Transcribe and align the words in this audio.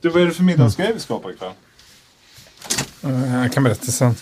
Du, 0.00 0.08
vad 0.08 0.22
är 0.22 0.26
det 0.26 0.32
för 0.32 0.42
middagsgrej 0.42 0.92
vi 0.94 1.00
ska 1.00 1.18
på 1.18 1.30
ikväll? 1.30 1.52
Eh, 3.02 3.34
Jag 3.42 3.52
kan 3.52 3.62
berätta 3.64 3.84
sen. 3.86 4.14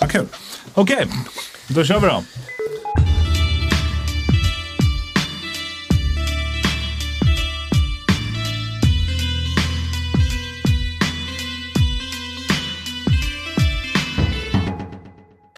Vad 0.00 0.10
kul. 0.10 0.26
Okej, 0.74 1.06
då 1.68 1.84
kör 1.84 2.00
vi 2.00 2.06
då. 2.06 2.22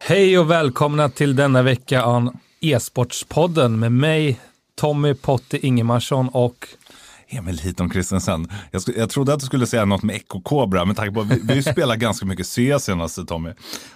Hej 0.00 0.38
och 0.38 0.50
välkomna 0.50 1.08
till 1.08 1.36
denna 1.36 1.62
vecka 1.62 2.02
av 2.02 2.32
e-sportspodden 2.60 3.78
med 3.78 3.92
mig, 3.92 4.40
Tommy 4.74 5.14
Potte 5.14 5.66
Ingemarsson 5.66 6.28
och 6.28 6.68
Emil 7.30 7.58
Hiton 7.58 7.90
Christensen. 7.90 8.48
Jag, 8.70 8.80
sk- 8.80 8.98
jag 8.98 9.10
trodde 9.10 9.32
att 9.34 9.40
du 9.40 9.46
skulle 9.46 9.66
säga 9.66 9.84
något 9.84 10.02
med 10.02 10.16
Echo 10.16 10.40
Cobra, 10.42 10.84
men 10.84 10.94
tack 10.94 11.14
på 11.14 11.22
vi, 11.22 11.40
vi 11.44 11.54
ju 11.54 11.62
spelat 11.62 11.98
ganska 11.98 12.26
mycket 12.26 12.46
CS 12.46 12.84
senaste 12.84 13.24
Tommy. 13.24 13.50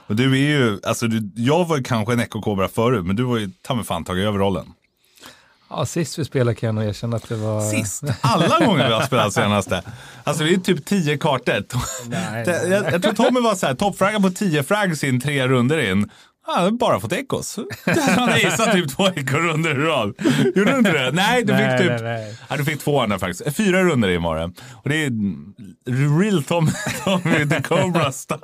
Och 0.06 0.16
du 0.16 0.32
är 0.32 0.58
ju, 0.58 0.80
alltså 0.82 1.06
du, 1.06 1.30
jag 1.42 1.64
var 1.68 1.76
ju 1.76 1.82
kanske 1.82 2.12
en 2.12 2.20
Echo 2.20 2.40
Cobra 2.42 2.68
förut, 2.68 3.06
men 3.06 3.16
du 3.16 3.22
var 3.22 3.38
ju 3.38 3.50
ta 3.62 3.74
mig 3.74 3.84
fan 3.84 4.04
tagit 4.04 4.24
över 4.24 4.38
rollen. 4.38 4.66
ja, 5.70 5.86
sist 5.86 6.18
vi 6.18 6.24
spelade 6.24 6.54
kan 6.54 6.66
jag 6.66 6.74
nog 6.74 6.84
erkänna 6.84 7.16
att 7.16 7.28
det 7.28 7.36
var... 7.36 7.70
Sist, 7.70 8.02
alla 8.20 8.66
gånger 8.66 8.86
vi 8.88 8.92
har 8.94 9.02
spelat 9.02 9.32
senaste. 9.32 9.82
Alltså 10.24 10.44
det 10.44 10.50
är 10.54 10.56
typ 10.56 10.84
tio 10.84 11.16
kartor. 11.18 11.64
Nej, 12.08 12.44
Det- 12.44 12.68
Jag, 12.68 12.92
jag 12.92 13.02
tror 13.02 13.12
Tommy 13.12 13.40
var 13.40 13.54
så 13.54 13.66
här, 13.66 13.74
toppfragga 13.74 14.20
på 14.20 14.30
tio 14.30 14.62
frags 14.62 15.04
in, 15.04 15.20
tre 15.20 15.48
runder 15.48 15.90
in. 15.92 16.10
Hade 16.46 16.72
bara 16.72 17.00
fått 17.00 17.12
ekos. 17.12 17.58
Han 17.86 18.28
hade 18.28 18.40
gissat 18.40 18.72
typ 18.72 18.96
två 18.96 19.06
ekorrunder 19.08 19.80
i 19.80 19.84
rad. 19.84 20.14
Gjorde 20.54 20.72
du 20.72 20.78
inte 20.78 20.92
det? 20.92 21.10
Nej, 21.12 21.44
du 21.44 21.52
Nej, 21.52 21.78
fick 21.78 21.88
nej, 21.88 21.98
typ... 21.98 22.04
nej. 22.04 22.36
Ja, 22.48 22.56
du 22.56 22.64
fick 22.64 22.80
två 22.80 23.00
andra 23.00 23.18
faktiskt. 23.18 23.56
Fyra 23.56 23.82
runder 23.84 24.08
in 24.08 24.22
var 24.22 24.36
det. 24.36 24.44
Och 24.72 24.88
det 24.88 25.04
är 25.04 25.10
real 26.20 26.42
Tommy, 26.44 26.70
Tommy 27.04 27.48
the 27.48 27.62
Cobra 27.62 28.12
style. 28.12 28.40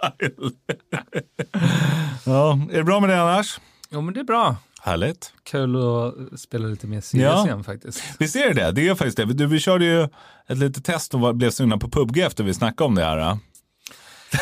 ja, 2.27 2.59
är 2.73 2.77
det 2.77 2.85
bra 2.85 3.01
med 3.01 3.11
det 3.11 3.23
annars? 3.23 3.61
Jo, 3.91 4.01
men 4.01 4.15
det 4.15 4.21
är 4.21 4.25
bra. 4.25 4.57
Härligt. 4.83 5.33
Kul 5.51 5.77
att 5.77 6.41
spela 6.41 6.67
lite 6.69 6.87
mer 6.87 7.01
CS 7.01 7.15
Ja. 7.15 7.45
igen 7.47 7.65
faktiskt. 7.65 8.03
Visst 8.19 8.37
är 8.37 8.55
det 8.55 8.65
det? 8.65 8.73
Det 8.73 8.89
är 8.89 8.95
faktiskt 8.95 9.17
det. 9.17 9.25
Du, 9.25 9.47
vi 9.47 9.59
körde 9.61 9.85
ju 9.85 10.03
ett 10.49 10.59
litet 10.59 10.85
test 10.85 11.15
och 11.15 11.37
blev 11.37 11.51
sugna 11.51 11.79
på 11.79 11.89
PubG 11.91 12.19
efter 12.19 12.45
vi 12.45 12.55
snackade 12.55 12.89
om 12.89 12.95
det 12.95 13.05
här. 13.05 13.39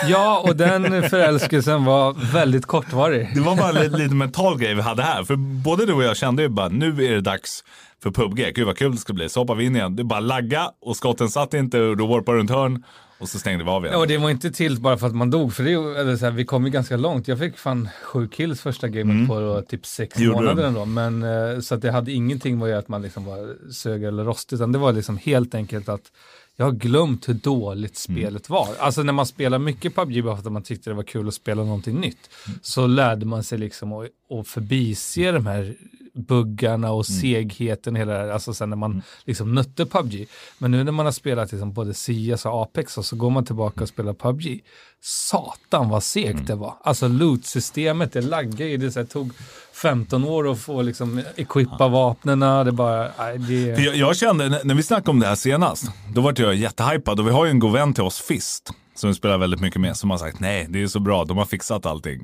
Ja, 0.09 0.43
och 0.47 0.57
den 0.57 1.11
förälskelsen 1.11 1.85
var 1.85 2.33
väldigt 2.33 2.67
kortvarig. 2.67 3.29
Det 3.35 3.41
var 3.41 3.57
bara 3.57 3.69
en 3.69 3.75
lite, 3.75 3.97
lite 3.97 4.15
mental 4.15 4.59
grej 4.59 4.75
vi 4.75 4.83
hade 4.83 5.03
här. 5.03 5.25
För 5.25 5.37
både 5.37 5.87
du 5.87 5.93
och 5.93 6.03
jag 6.03 6.17
kände 6.17 6.43
ju 6.43 6.49
bara, 6.49 6.69
nu 6.69 7.05
är 7.07 7.15
det 7.15 7.21
dags 7.21 7.65
för 8.03 8.11
PubG. 8.11 8.53
Gud 8.55 8.67
vad 8.67 8.79
kul 8.79 8.93
det 8.93 8.99
ska 8.99 9.13
bli. 9.13 9.29
Så 9.29 9.41
hoppar 9.41 9.55
vi 9.55 9.65
in 9.65 9.77
igen. 9.77 9.97
Det 9.97 10.03
är 10.03 10.05
bara 10.05 10.21
lagga 10.21 10.71
och 10.81 10.97
skotten 10.97 11.29
satt 11.29 11.55
inte 11.55 11.81
och 11.81 11.97
då 11.97 12.07
warpar 12.07 12.35
runt 12.35 12.51
hörn 12.51 12.85
och 13.19 13.29
så 13.29 13.39
stängde 13.39 13.65
vi 13.65 13.71
av 13.71 13.83
igen. 13.85 13.93
Ja, 13.95 14.01
och 14.01 14.07
det 14.07 14.17
var 14.19 14.31
inte 14.31 14.51
till 14.51 14.81
bara 14.81 14.99
för 14.99 15.07
att 15.07 15.15
man 15.15 15.31
dog, 15.31 15.53
för 15.53 15.65
det, 15.65 15.73
eller 16.01 16.17
så 16.17 16.25
här, 16.25 16.33
vi 16.33 16.45
kom 16.45 16.65
ju 16.65 16.71
ganska 16.71 16.97
långt. 16.97 17.29
Jag 17.29 17.39
fick 17.39 17.59
fan 17.59 17.89
sju 18.05 18.29
kills 18.29 18.61
första 18.61 18.89
gamet 18.89 19.29
på 19.29 19.41
då, 19.41 19.63
typ 19.63 19.87
sex 19.87 20.17
Mm. 20.17 20.27
Gjorde 20.29 20.39
månader 20.41 20.65
ändå. 20.69 20.85
Men, 20.85 21.23
eh, 21.23 21.61
så 21.61 21.75
att 21.75 21.83
det 21.83 21.91
hade 21.91 22.13
ingenting 22.13 22.59
med 22.59 22.65
att 22.65 22.71
göra 22.71 22.79
att 22.79 22.89
man 22.89 23.03
liksom 23.03 23.25
var 23.25 23.73
sög 23.73 24.05
eller 24.05 24.25
rostig, 24.25 24.57
utan 24.57 24.73
det 24.73 24.79
var 24.79 24.93
liksom 24.93 25.17
helt 25.19 25.55
enkelt 25.55 25.89
att 25.89 26.13
jag 26.57 26.65
har 26.65 26.73
glömt 26.73 27.29
hur 27.29 27.35
dåligt 27.35 28.07
Mm. 28.09 28.21
spelet 28.23 28.49
var. 28.51 28.69
Alltså 28.79 29.03
när 29.03 29.13
man 29.13 29.27
spelar 29.27 29.59
mycket 29.59 29.95
PubG 29.95 30.25
bara 30.25 30.37
för 30.37 30.47
att 30.47 30.53
man 30.53 30.63
tyckte 30.63 30.91
det 30.91 30.95
var 30.95 31.03
kul 31.03 31.29
att 31.29 31.35
spela 31.35 31.63
någonting 31.65 32.01
nytt, 32.01 32.31
Mm. 32.47 32.59
så 32.63 32.87
lärde 32.87 33.27
man 33.27 33.45
sig 33.45 33.59
liksom 33.59 33.93
att, 33.93 34.07
att 34.41 34.49
förbise 34.49 35.33
de 35.33 35.47
här 35.47 35.75
buggarna 36.19 36.91
och 36.93 37.11
Mm. 37.11 37.21
segheten 37.21 37.97
hela 37.97 38.13
det 38.13 38.19
här, 38.19 38.29
alltså 38.29 38.55
sen 38.55 38.71
när 38.71 38.77
man 38.77 39.03
liksom 39.25 39.55
nötte 39.55 39.87
PubG. 39.87 40.27
Men 40.59 40.71
nu 40.71 40.85
när 40.85 40.93
man 40.93 41.07
har 41.07 41.13
spelat 41.13 41.53
liksom 41.53 41.73
både 41.73 41.95
CS 41.95 42.45
och 42.47 42.63
Apex 42.63 42.99
och 42.99 43.05
så 43.05 43.17
går 43.17 43.31
man 43.31 43.45
tillbaka 43.45 43.83
och 43.83 43.89
spelar 43.89 44.13
PubG. 44.15 44.61
Satan 45.01 45.89
vad 45.89 46.03
segt 46.03 46.31
Mm. 46.35 46.45
det 46.45 46.55
var. 46.55 46.75
Alltså 46.85 47.09
loot-systemet, 47.09 48.13
det 48.13 48.21
laggar 48.21 48.67
ju. 48.67 48.77
Det 48.77 48.91
så 48.91 48.99
här, 49.01 49.07
tog 49.07 49.33
15 49.73 50.25
år 50.25 50.51
att 50.53 50.59
få 50.59 50.83
liksom 50.83 51.23
equippa 51.37 51.89
vapnena. 51.89 52.65
Det 52.65 52.73
bara, 52.73 53.11
nej, 53.19 53.39
det... 53.39 53.55
Jag, 53.83 53.97
jag 53.97 54.17
kände, 54.17 54.49
när- 54.49 54.65
när 54.65 54.75
vi 54.75 54.83
snackade 54.83 55.11
om 55.11 55.21
det 55.21 55.27
här 55.27 55.35
senast, 55.35 55.85
då 56.15 56.21
var 56.21 56.35
jag 56.37 56.55
jättehypad 56.55 57.21
och 57.21 57.27
vi 57.27 57.31
har 57.31 57.45
ju 57.45 57.51
en 57.51 57.59
god 57.59 57.73
vän 57.73 57.95
till 57.95 58.03
oss, 58.05 58.21
Fist, 58.21 58.71
som 58.95 59.09
vi 59.11 59.15
spelar 59.15 59.39
väldigt 59.39 59.61
mycket 59.61 59.81
med, 59.81 59.97
som 59.97 60.11
har 60.11 60.19
sagt 60.19 60.41
nej, 60.41 60.67
det 60.69 60.83
är 60.83 60.87
så 60.87 61.01
bra, 61.01 61.25
de 61.25 61.37
har 61.37 61.45
fixat 61.45 61.87
allting. 61.87 62.21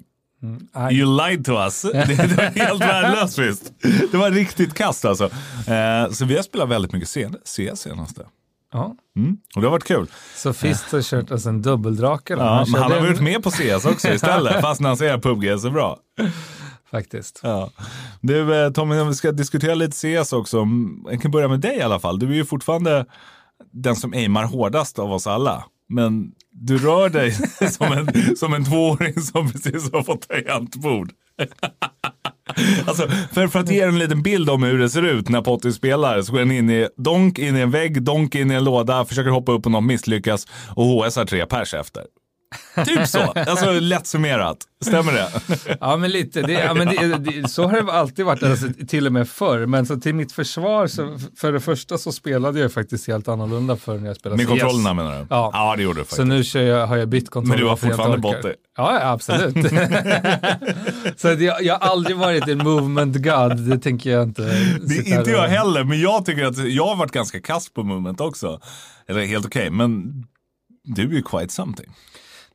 Nej. 0.74 0.94
You 0.98 1.28
lied 1.28 1.44
to 1.44 1.52
us. 1.52 1.82
Det, 1.82 1.92
det 1.92 2.36
var 2.36 2.44
helt 2.66 2.80
värdelöst 2.80 3.36
Fist. 3.36 3.72
Det 4.12 4.16
var 4.16 4.30
riktigt 4.30 4.74
kast 4.74 5.04
alltså. 5.04 5.24
Eh, 5.66 6.10
så 6.12 6.24
vi 6.24 6.36
har 6.36 6.42
spelat 6.42 6.68
väldigt 6.68 6.92
mycket 6.92 7.08
sen- 7.08 7.36
CS 7.44 7.80
senaste. 7.80 8.22
Ja. 8.72 8.94
Mm. 9.16 9.36
Och 9.56 9.60
det 9.60 9.66
har 9.66 9.72
varit 9.72 9.84
kul. 9.84 10.06
Så 10.36 10.52
Fist 10.52 10.84
har 10.92 11.02
kört 11.02 11.30
alltså 11.30 11.48
en 11.48 11.62
dubbeldrake. 11.62 12.34
då. 12.34 12.40
Ja, 12.42 12.66
men 12.72 12.82
han 12.82 12.92
har 12.92 13.00
varit 13.00 13.20
med 13.20 13.42
på 13.42 13.50
CS 13.50 13.84
också 13.86 14.08
istället, 14.08 14.60
fast 14.60 14.80
när 14.80 14.88
han 14.88 14.96
säger 14.96 15.18
PubG 15.18 15.44
är 15.44 15.56
så 15.56 15.70
bra. 15.70 15.96
Faktiskt. 16.90 17.40
Ja. 17.42 17.70
Du 18.20 18.64
eh, 18.64 18.70
Tommy, 18.72 18.98
om 19.00 19.08
vi 19.08 19.14
ska 19.14 19.32
diskutera 19.32 19.74
lite 19.74 19.96
CS 20.22 20.32
också. 20.32 20.58
Mm, 20.58 21.04
Jag 21.10 21.22
kan 21.22 21.30
börja 21.30 21.48
med 21.48 21.60
dig 21.60 21.76
i 21.76 21.82
alla 21.82 22.00
fall. 22.00 22.18
Du 22.18 22.26
är 22.30 22.34
ju 22.34 22.44
fortfarande 22.44 23.06
den 23.72 23.96
som 23.96 24.12
aimar 24.12 24.44
hårdast 24.44 24.98
av 24.98 25.12
oss 25.12 25.26
alla. 25.26 25.64
Men 25.88 26.32
du 26.52 26.78
rör 26.78 27.08
dig 27.08 27.32
som 27.70 27.92
en, 27.92 28.36
som 28.36 28.54
en 28.54 28.64
tvååring 28.64 29.20
som 29.20 29.52
precis 29.52 29.92
har 29.92 30.02
fått 30.02 30.28
tangentbord. 30.28 31.12
Alltså, 32.86 33.08
för, 33.08 33.48
för 33.48 33.60
att 33.60 33.70
ge 33.70 33.82
er 33.82 33.88
en 33.88 33.98
liten 33.98 34.22
bild 34.22 34.50
om 34.50 34.62
hur 34.62 34.78
det 34.78 34.90
ser 34.90 35.02
ut 35.02 35.28
när 35.28 35.42
Potty 35.42 35.72
spelar 35.72 36.22
så 36.22 36.32
går 36.32 36.38
han 36.38 36.50
in 36.50 36.70
i 36.70 36.88
donk 36.96 37.38
in 37.38 37.56
i 37.56 37.60
en 37.60 37.70
vägg, 37.70 38.02
donk 38.02 38.34
in 38.34 38.50
i 38.50 38.54
en 38.54 38.64
låda, 38.64 39.04
försöker 39.04 39.30
hoppa 39.30 39.52
upp 39.52 39.62
på 39.62 39.70
något, 39.70 39.84
misslyckas 39.84 40.46
och 40.76 40.84
HS 40.84 41.16
har 41.16 41.24
tre 41.24 41.46
pers 41.46 41.74
efter. 41.74 42.02
Typ 42.86 43.08
så, 43.08 43.18
alltså 43.20 43.70
lätt 43.72 44.06
summerat. 44.06 44.56
Stämmer 44.84 45.12
det? 45.12 45.28
Ja, 45.80 45.96
men 45.96 46.10
lite. 46.10 46.42
Det, 46.42 46.52
ja, 46.52 46.74
men 46.74 46.86
det, 46.88 47.18
det, 47.18 47.48
så 47.48 47.66
har 47.68 47.82
det 47.82 47.92
alltid 47.92 48.24
varit, 48.24 48.42
alltså, 48.42 48.66
till 48.88 49.06
och 49.06 49.12
med 49.12 49.28
förr. 49.28 49.66
Men 49.66 49.86
så 49.86 49.96
till 49.96 50.14
mitt 50.14 50.32
försvar, 50.32 50.86
så, 50.86 51.18
för 51.36 51.52
det 51.52 51.60
första 51.60 51.98
så 51.98 52.12
spelade 52.12 52.60
jag 52.60 52.72
faktiskt 52.72 53.06
helt 53.06 53.28
annorlunda 53.28 53.76
förr 53.76 53.98
när 53.98 54.06
jag 54.06 54.16
spelade 54.16 54.36
Med 54.36 54.46
CS. 54.46 54.50
kontrollerna 54.62 54.94
menar 54.94 55.18
du? 55.18 55.26
Ja. 55.30 55.50
ja 55.52 55.74
det 55.76 55.82
gjorde 55.82 56.00
du 56.00 56.04
faktiskt. 56.04 56.52
Så 56.52 56.58
nu 56.58 56.66
jag, 56.66 56.86
har 56.86 56.96
jag 56.96 57.08
bytt 57.08 57.30
kontroll. 57.30 57.48
Men 57.48 57.58
du 57.58 57.66
har 57.66 57.76
fortfarande 57.76 58.28
orkar. 58.28 58.36
botte. 58.42 58.54
Ja, 58.76 59.00
absolut. 59.12 59.54
så 61.16 61.28
jag, 61.28 61.62
jag 61.62 61.78
har 61.78 61.88
aldrig 61.90 62.16
varit 62.16 62.48
en 62.48 62.58
movement 62.58 63.16
god, 63.16 63.56
det 63.70 63.78
tänker 63.78 64.10
jag 64.10 64.22
inte. 64.22 64.42
Det 64.80 64.96
inte 64.96 65.30
jag 65.30 65.44
och- 65.44 65.50
heller, 65.50 65.84
men 65.84 66.00
jag 66.00 66.26
tycker 66.26 66.44
att 66.44 66.68
jag 66.68 66.86
har 66.86 66.96
varit 66.96 67.12
ganska 67.12 67.40
kass 67.40 67.68
på 67.72 67.82
moment 67.82 68.20
också. 68.20 68.60
Eller 69.08 69.24
helt 69.24 69.46
okej, 69.46 69.70
men 69.70 70.24
du 70.84 71.02
är 71.02 71.12
ju 71.14 71.22
quite 71.22 71.52
something. 71.52 71.90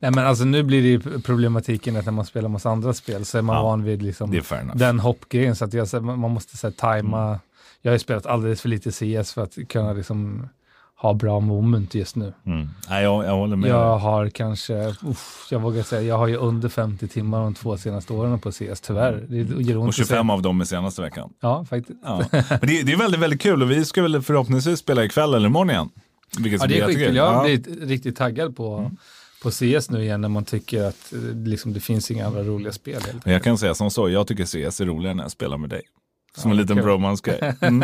Nej, 0.02 0.10
men 0.10 0.26
alltså 0.26 0.44
nu 0.44 0.62
blir 0.62 0.82
det 0.82 0.88
ju 0.88 1.20
problematiken 1.20 1.96
att 1.96 2.04
när 2.04 2.12
man 2.12 2.24
spelar 2.24 2.48
massa 2.48 2.70
andra 2.70 2.92
spel 2.92 3.24
så 3.24 3.38
är 3.38 3.42
man 3.42 3.56
Ja, 3.56 3.62
van 3.62 3.82
vid 3.84 4.02
liksom 4.02 4.40
den 4.74 5.00
hoppgrejen. 5.00 5.56
Så 5.56 5.64
att 5.64 5.72
jag, 5.74 5.88
så- 5.88 6.00
man 6.00 6.30
måste 6.30 6.56
så 6.56 6.66
här, 6.66 6.72
tajma. 6.74 7.26
Mm. 7.26 7.38
Jag 7.82 7.90
har 7.90 7.94
ju 7.94 7.98
spelat 7.98 8.26
alldeles 8.26 8.60
för 8.60 8.68
lite 8.68 8.90
CS 8.90 9.32
för 9.32 9.42
att 9.42 9.58
kunna 9.68 9.92
liksom 9.92 10.48
ha 10.96 11.14
bra 11.14 11.40
moment 11.40 11.94
just 11.94 12.16
nu. 12.16 12.32
Mm. 12.46 12.68
Nej, 12.88 13.02
jag, 13.04 13.24
jag 13.24 13.30
håller 13.36 13.56
med. 13.56 13.70
Jag 13.70 13.98
har 13.98 14.28
kanske, 14.28 14.74
uff, 14.88 15.46
jag 15.50 15.60
vågar 15.60 15.82
säga, 15.82 16.02
jag 16.02 16.18
har 16.18 16.26
ju 16.26 16.36
under 16.36 16.68
50 16.68 17.08
timmar 17.08 17.40
de 17.40 17.54
två 17.54 17.76
senaste 17.76 18.12
åren 18.12 18.38
på 18.40 18.52
CS, 18.52 18.80
tyvärr. 18.80 19.24
Det 19.28 19.36
gör 19.36 19.76
ont 19.76 19.82
Och 19.84 19.88
att 19.88 19.94
säga. 19.94 20.06
25 20.06 20.30
av 20.30 20.42
dem 20.42 20.62
i 20.62 20.66
senaste 20.66 21.02
veckan. 21.02 21.30
Ja, 21.40 21.64
faktiskt. 21.64 21.98
Ja. 22.04 22.22
Men 22.32 22.40
det, 22.60 22.82
det 22.82 22.92
är 22.92 22.96
väldigt, 22.96 23.20
väldigt 23.20 23.40
kul 23.40 23.62
och 23.62 23.70
vi 23.70 23.84
ska 23.84 24.02
väl 24.02 24.22
förhoppningsvis 24.22 24.78
spela 24.78 25.04
ikväll 25.04 25.34
eller 25.34 25.46
imorgon 25.46 25.70
igen. 25.70 25.88
Vilket 26.38 26.60
Ja, 26.60 26.66
det 26.66 26.78
är 26.80 26.86
skitkul. 26.86 27.16
Jag 27.16 27.24
har 27.26 27.32
Ja. 27.32 27.46
Mm. 27.48 27.62
blivit 27.62 27.88
riktigt 27.90 28.16
taggad 28.16 28.56
på, 28.56 28.90
på 29.42 29.50
CS 29.50 29.90
nu 29.90 30.02
igen 30.02 30.20
när 30.20 30.28
man 30.28 30.44
tycker 30.44 30.84
att 30.84 31.12
eh, 31.12 31.18
liksom, 31.44 31.72
det 31.72 31.80
finns 31.80 32.10
inga 32.10 32.26
andra 32.26 32.42
roliga 32.42 32.72
spel. 32.72 33.02
jag 33.24 33.42
kan 33.42 33.58
säga 33.58 33.74
som 33.74 33.90
så, 33.90 34.08
jag 34.10 34.26
tycker 34.26 34.44
CS 34.44 34.80
är 34.80 34.84
roligare 34.86 35.14
när 35.14 35.24
jag 35.24 35.30
spelar 35.32 35.58
med 35.58 35.70
dig. 35.70 35.82
Som 36.36 36.50
en 36.50 36.56
liten 36.56 36.76
kul. 36.76 36.84
bromance-grej. 36.84 37.54
Mm. 37.60 37.82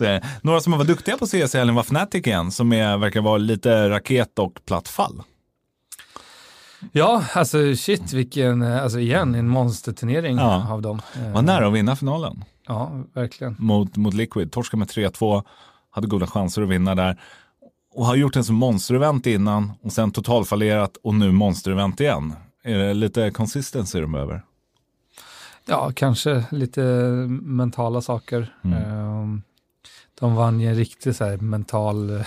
Eh, 0.00 0.22
Några 0.42 0.60
som 0.60 0.72
var 0.72 0.84
duktiga 0.84 1.16
på 1.16 1.26
CS 1.26 1.54
helgen 1.54 1.74
var 1.74 1.82
Fnatic 1.82 2.26
igen, 2.26 2.50
som 2.52 2.72
är, 2.72 2.96
verkar 2.96 3.20
vara 3.20 3.38
lite 3.38 3.88
raket 3.90 4.38
och 4.38 4.60
platt 4.66 4.88
fall. 4.88 5.22
Ja, 6.92 7.24
alltså 7.34 7.76
shit 7.76 8.12
vilken, 8.12 8.62
eh, 8.62 8.82
alltså 8.82 8.98
igen, 8.98 9.34
en 9.34 9.48
monsterturnering 9.48 10.36
Ja. 10.36 10.72
av 10.72 10.82
dem. 10.82 11.00
Var 11.34 11.42
nära 11.42 11.66
att 11.66 11.72
vinna 11.72 11.96
finalen. 11.96 12.44
Ja, 12.66 13.04
verkligen. 13.14 13.56
mot, 13.58 13.96
mot 13.96 14.14
Liquid. 14.14 14.52
Torskade 14.52 14.78
med 14.78 14.88
3-2, 14.88 15.42
hade 15.90 16.06
goda 16.06 16.26
chanser 16.26 16.62
att 16.62 16.68
vinna 16.68 16.94
där. 16.94 17.20
Och 17.96 18.06
har 18.06 18.16
gjort 18.16 18.36
en 18.36 18.44
som 18.44 18.56
monsterevent 18.56 19.26
innan 19.26 19.72
och 19.82 19.92
sen 19.92 20.10
totalfallerat 20.10 20.96
och 21.02 21.14
nu 21.14 21.32
monsterevent 21.32 22.00
igen. 22.00 22.34
Är 22.64 22.78
det 22.78 22.94
lite 22.94 23.30
consistency 23.30 24.00
de 24.00 24.12
behöver? 24.12 24.42
Ja, 25.66 25.92
kanske 25.94 26.44
lite 26.50 26.80
mentala 27.42 28.00
saker. 28.00 28.54
Mm. 28.64 28.82
Ehm, 28.82 29.42
De 30.20 30.34
vann 30.34 30.60
ju 30.60 30.68
en 30.68 30.74
riktig 30.74 31.16
så 31.16 31.24
här, 31.24 31.36
mental 31.36 32.10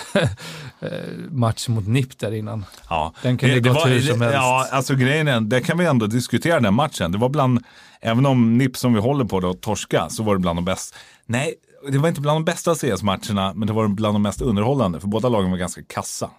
eh, 0.79 0.89
match 1.29 1.67
mot 1.67 1.87
NIP 1.87 2.19
där 2.19 2.31
innan. 2.31 2.65
Ja, 2.89 3.13
Den 3.21 3.37
kunde 3.37 3.59
gått 3.59 3.87
hur 3.87 3.99
som 3.99 4.21
helst. 4.21 4.35
Ja, 4.35 4.67
alltså 4.71 4.95
grejen 4.95 5.27
är, 5.27 5.41
det 5.41 5.61
kan 5.61 5.77
vi 5.77 5.85
ändå 5.85 6.07
diskutera 6.07 6.59
den 6.59 6.73
matchen. 6.73 7.11
Det 7.11 7.17
var 7.17 7.29
bland, 7.29 7.59
även 8.01 8.25
om 8.25 8.57
NIP 8.57 8.77
som 8.77 8.93
vi 8.93 8.99
håller 8.99 9.25
på 9.25 9.39
då, 9.39 9.53
torska, 9.53 10.09
så 10.09 10.23
var 10.23 10.35
det 10.35 10.39
bland 10.39 10.57
de 10.57 10.65
bäst. 10.65 10.95
Nej, 11.25 11.53
det 11.87 11.97
var 11.97 12.09
inte 12.09 12.21
bland 12.21 12.35
de 12.35 12.45
bästa 12.45 12.75
CS-matcherna, 12.75 13.53
men 13.53 13.67
det 13.67 13.73
var 13.73 13.87
bland 13.87 14.15
de 14.15 14.21
mest 14.21 14.41
underhållande. 14.41 14.99
För 14.99 15.07
båda 15.07 15.29
lagen 15.29 15.51
var 15.51 15.57
ganska 15.57 15.81
kassa, 15.83 16.29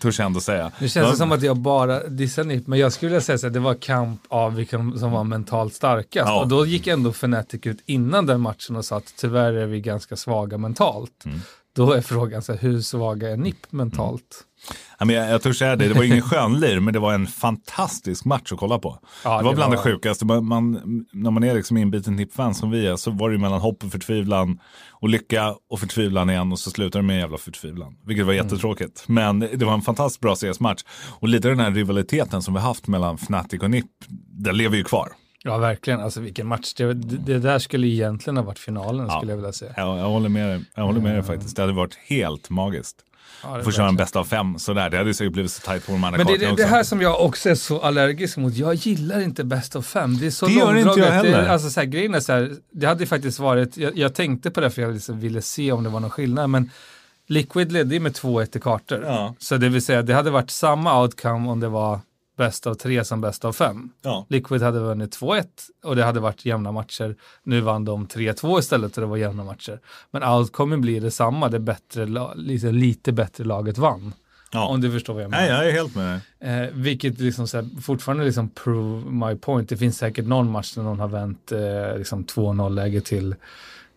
törs 0.00 0.18
jag 0.18 0.26
ändå 0.26 0.40
säga. 0.40 0.72
Nu 0.78 0.88
känns 0.88 0.94
det 0.94 1.10
var, 1.10 1.16
som 1.16 1.32
att 1.32 1.42
jag 1.42 1.56
bara 1.56 2.08
dissar 2.08 2.44
NIP, 2.44 2.66
men 2.66 2.78
jag 2.78 2.92
skulle 2.92 3.08
vilja 3.08 3.20
säga 3.20 3.46
att 3.46 3.52
det 3.52 3.60
var 3.60 3.74
kamp 3.74 4.20
av 4.28 4.54
vilka 4.54 4.76
som 4.76 5.10
var 5.10 5.24
mentalt 5.24 5.74
starkast. 5.74 6.28
Ja. 6.28 6.40
Och 6.40 6.48
då 6.48 6.66
gick 6.66 6.86
ändå 6.86 7.10
Fnatic 7.10 7.60
ut 7.66 7.82
innan 7.86 8.26
den 8.26 8.40
matchen 8.40 8.76
och 8.76 8.84
sa 8.84 8.96
att 8.96 9.14
tyvärr 9.16 9.52
är 9.52 9.66
vi 9.66 9.80
ganska 9.80 10.16
svaga 10.16 10.58
mentalt. 10.58 11.24
Mm. 11.24 11.40
Då 11.76 11.92
är 11.92 12.00
frågan, 12.00 12.42
så 12.42 12.52
här, 12.52 12.58
hur 12.60 12.80
svaga 12.80 13.30
är 13.30 13.36
NIP 13.36 13.72
mentalt? 13.72 14.42
Ja, 14.98 15.04
men 15.04 15.16
jag, 15.16 15.30
jag 15.30 15.42
törs 15.42 15.58
säga 15.58 15.76
det, 15.76 15.88
det 15.88 15.94
var 15.94 16.04
ingen 16.04 16.22
skönlir, 16.22 16.80
men 16.80 16.92
det 16.94 16.98
var 17.00 17.14
en 17.14 17.26
fantastisk 17.26 18.24
match 18.24 18.52
att 18.52 18.58
kolla 18.58 18.78
på. 18.78 18.98
Ja, 19.24 19.38
det 19.38 19.44
var 19.44 19.50
det 19.52 19.56
bland 19.56 19.70
var- 19.70 19.76
det 19.76 19.82
sjukaste. 19.92 20.24
Man, 20.24 20.44
man, 20.46 20.80
när 21.12 21.30
man 21.30 21.44
är 21.44 21.54
liksom 21.54 21.76
inbiten 21.76 22.16
NIP-fan 22.16 22.54
som 22.54 22.70
vi 22.70 22.86
är, 22.86 22.96
så 22.96 23.10
var 23.10 23.30
det 23.30 23.38
mellan 23.38 23.60
hopp 23.60 23.84
och 23.84 23.92
förtvivlan 23.92 24.58
och 24.90 25.08
lycka 25.08 25.54
och 25.70 25.80
förtvivlan 25.80 26.30
igen 26.30 26.52
och 26.52 26.58
så 26.58 26.70
slutar 26.70 26.98
det 27.00 27.06
med 27.06 27.14
en 27.14 27.20
jävla 27.20 27.38
förtvivlan. 27.38 27.96
Vilket 28.06 28.26
var 28.26 28.32
Mm. 28.32 28.44
jättetråkigt. 28.46 29.04
Men 29.06 29.38
det 29.40 29.62
var 29.64 29.74
en 29.74 29.82
fantastiskt 29.82 30.20
bra 30.20 30.34
CS-match. 30.36 30.82
Och 31.20 31.28
lite 31.28 31.48
den 31.48 31.60
här 31.60 31.70
rivaliteten 31.70 32.42
som 32.42 32.54
vi 32.54 32.60
haft 32.60 32.86
mellan 32.88 33.14
Fnatic 33.14 33.62
och 33.62 33.70
NIP, 33.70 33.86
den 34.30 34.56
lever 34.56 34.76
ju 34.76 34.84
kvar. 34.84 35.08
Ja, 35.46 35.58
verkligen. 35.58 36.00
Alltså 36.00 36.20
vilken 36.20 36.46
match. 36.46 36.74
Det, 36.74 36.94
det, 36.94 37.16
det 37.16 37.38
där 37.38 37.58
skulle 37.58 37.86
egentligen 37.86 38.36
ha 38.36 38.44
varit 38.44 38.58
finalen, 38.58 39.06
Ja. 39.10 39.16
skulle 39.18 39.32
jag 39.32 39.36
vilja 39.36 39.52
säga. 39.52 39.72
Jag, 39.76 39.98
jag 39.98 40.08
håller 40.08 40.28
med 40.28 40.48
dig, 40.48 40.64
jag 40.74 40.82
håller 40.84 41.00
med 41.00 41.14
dig 41.14 41.22
faktiskt. 41.22 41.56
Det 41.56 41.62
hade 41.62 41.72
varit 41.74 41.94
helt 42.06 42.50
magiskt. 42.50 42.96
Ja, 43.42 43.56
det 43.56 43.64
Få 43.64 43.70
köra 43.72 43.88
en 43.88 43.96
bästa 43.96 44.18
av 44.20 44.24
fem 44.24 44.58
sådär. 44.58 44.90
Det 44.90 44.96
hade 44.98 45.14
säkert 45.14 45.32
blivit 45.32 45.50
så 45.50 45.60
tajt 45.60 45.86
på 45.86 45.92
de 45.92 46.04
andra 46.04 46.16
Men 46.18 46.26
det, 46.26 46.32
kartorna 46.32 46.56
det, 46.56 46.62
det 46.62 46.68
här 46.68 46.82
som 46.82 47.00
jag 47.00 47.20
också 47.24 47.48
är 47.50 47.54
så 47.54 47.80
allergisk 47.80 48.36
mot, 48.36 48.54
jag 48.56 48.74
gillar 48.74 49.20
inte 49.20 49.44
bäst 49.44 49.76
av 49.76 49.82
fem. 49.82 50.18
Det 50.18 50.26
är 50.26 50.30
så 50.30 50.46
Det 50.46 50.52
gör 50.52 50.74
inte 50.76 50.88
jag. 50.88 50.98
Det, 50.98 51.10
heller. 51.10 51.42
är- 51.42 51.48
alltså, 51.48 51.70
så 51.70 51.80
här, 51.80 51.86
grejen 51.86 52.14
är 52.14 52.20
så 52.20 52.32
här, 52.32 52.52
det 52.72 52.86
hade 52.86 53.06
faktiskt 53.06 53.38
varit, 53.38 53.76
jag, 53.76 53.96
jag 53.98 54.14
tänkte 54.14 54.50
på 54.50 54.60
det 54.60 54.70
för 54.70 54.82
jag 54.82 54.94
liksom 54.94 55.20
ville 55.20 55.42
se 55.42 55.72
om 55.72 55.84
det 55.84 55.90
var 55.90 56.00
någon 56.00 56.10
skillnad, 56.10 56.50
men 56.50 56.70
Liquid 57.28 57.72
ledde 57.72 57.94
ju 57.94 58.00
med 58.00 58.12
2-1 58.12 58.56
i 58.56 58.60
kartor. 58.60 59.02
Ja. 59.04 59.34
Så 59.38 59.56
det 59.56 59.68
vill 59.68 59.82
säga, 59.82 60.02
det 60.02 60.14
hade 60.14 60.30
varit 60.30 60.50
samma 60.50 61.02
outcome 61.02 61.50
om 61.50 61.60
det 61.60 61.68
var 61.68 62.00
bäst 62.36 62.66
av 62.66 62.74
tre 62.74 63.04
som 63.04 63.20
bäst 63.20 63.44
av 63.44 63.52
fem. 63.52 63.90
Ja. 64.02 64.26
Liquid 64.28 64.62
hade 64.62 64.80
vunnit 64.80 65.18
2-1 65.20 65.44
och 65.84 65.96
det 65.96 66.04
hade 66.04 66.20
varit 66.20 66.44
jämna 66.44 66.72
matcher. 66.72 67.16
Nu 67.42 67.60
vann 67.60 67.84
de 67.84 68.06
3-2 68.06 68.58
istället 68.58 68.96
och 68.96 69.00
det 69.00 69.06
var 69.06 69.16
jämna 69.16 69.44
matcher. 69.44 69.80
Men 70.10 70.22
outcomen 70.22 70.80
blir 70.80 71.00
detsamma, 71.00 71.48
det 71.48 71.58
bättre, 71.60 72.06
la- 72.06 72.34
lite, 72.34 72.72
lite 72.72 73.12
bättre 73.12 73.44
laget 73.44 73.78
vann. 73.78 74.12
Ja. 74.52 74.66
Om 74.66 74.80
du 74.80 74.90
förstår 74.92 75.14
vad 75.14 75.22
jag 75.22 75.30
menar. 75.30 75.42
Nej, 75.46 75.52
jag 75.54 75.68
är 75.68 75.72
helt 75.72 75.94
med 75.94 76.20
dig. 76.40 76.62
Eh, 76.64 76.68
vilket 76.72 77.20
liksom 77.20 77.48
så 77.48 77.56
här, 77.56 77.80
fortfarande 77.82 78.24
liksom 78.24 78.48
prove 78.48 79.10
my 79.10 79.36
point. 79.36 79.68
Det 79.68 79.76
finns 79.76 79.98
säkert 79.98 80.26
någon 80.26 80.50
match 80.50 80.74
där 80.74 80.82
någon 80.82 81.00
har 81.00 81.08
vänt 81.08 81.52
eh, 81.52 81.98
liksom 81.98 82.24
2-0 82.24 82.70
läge 82.74 83.00
till, 83.00 83.34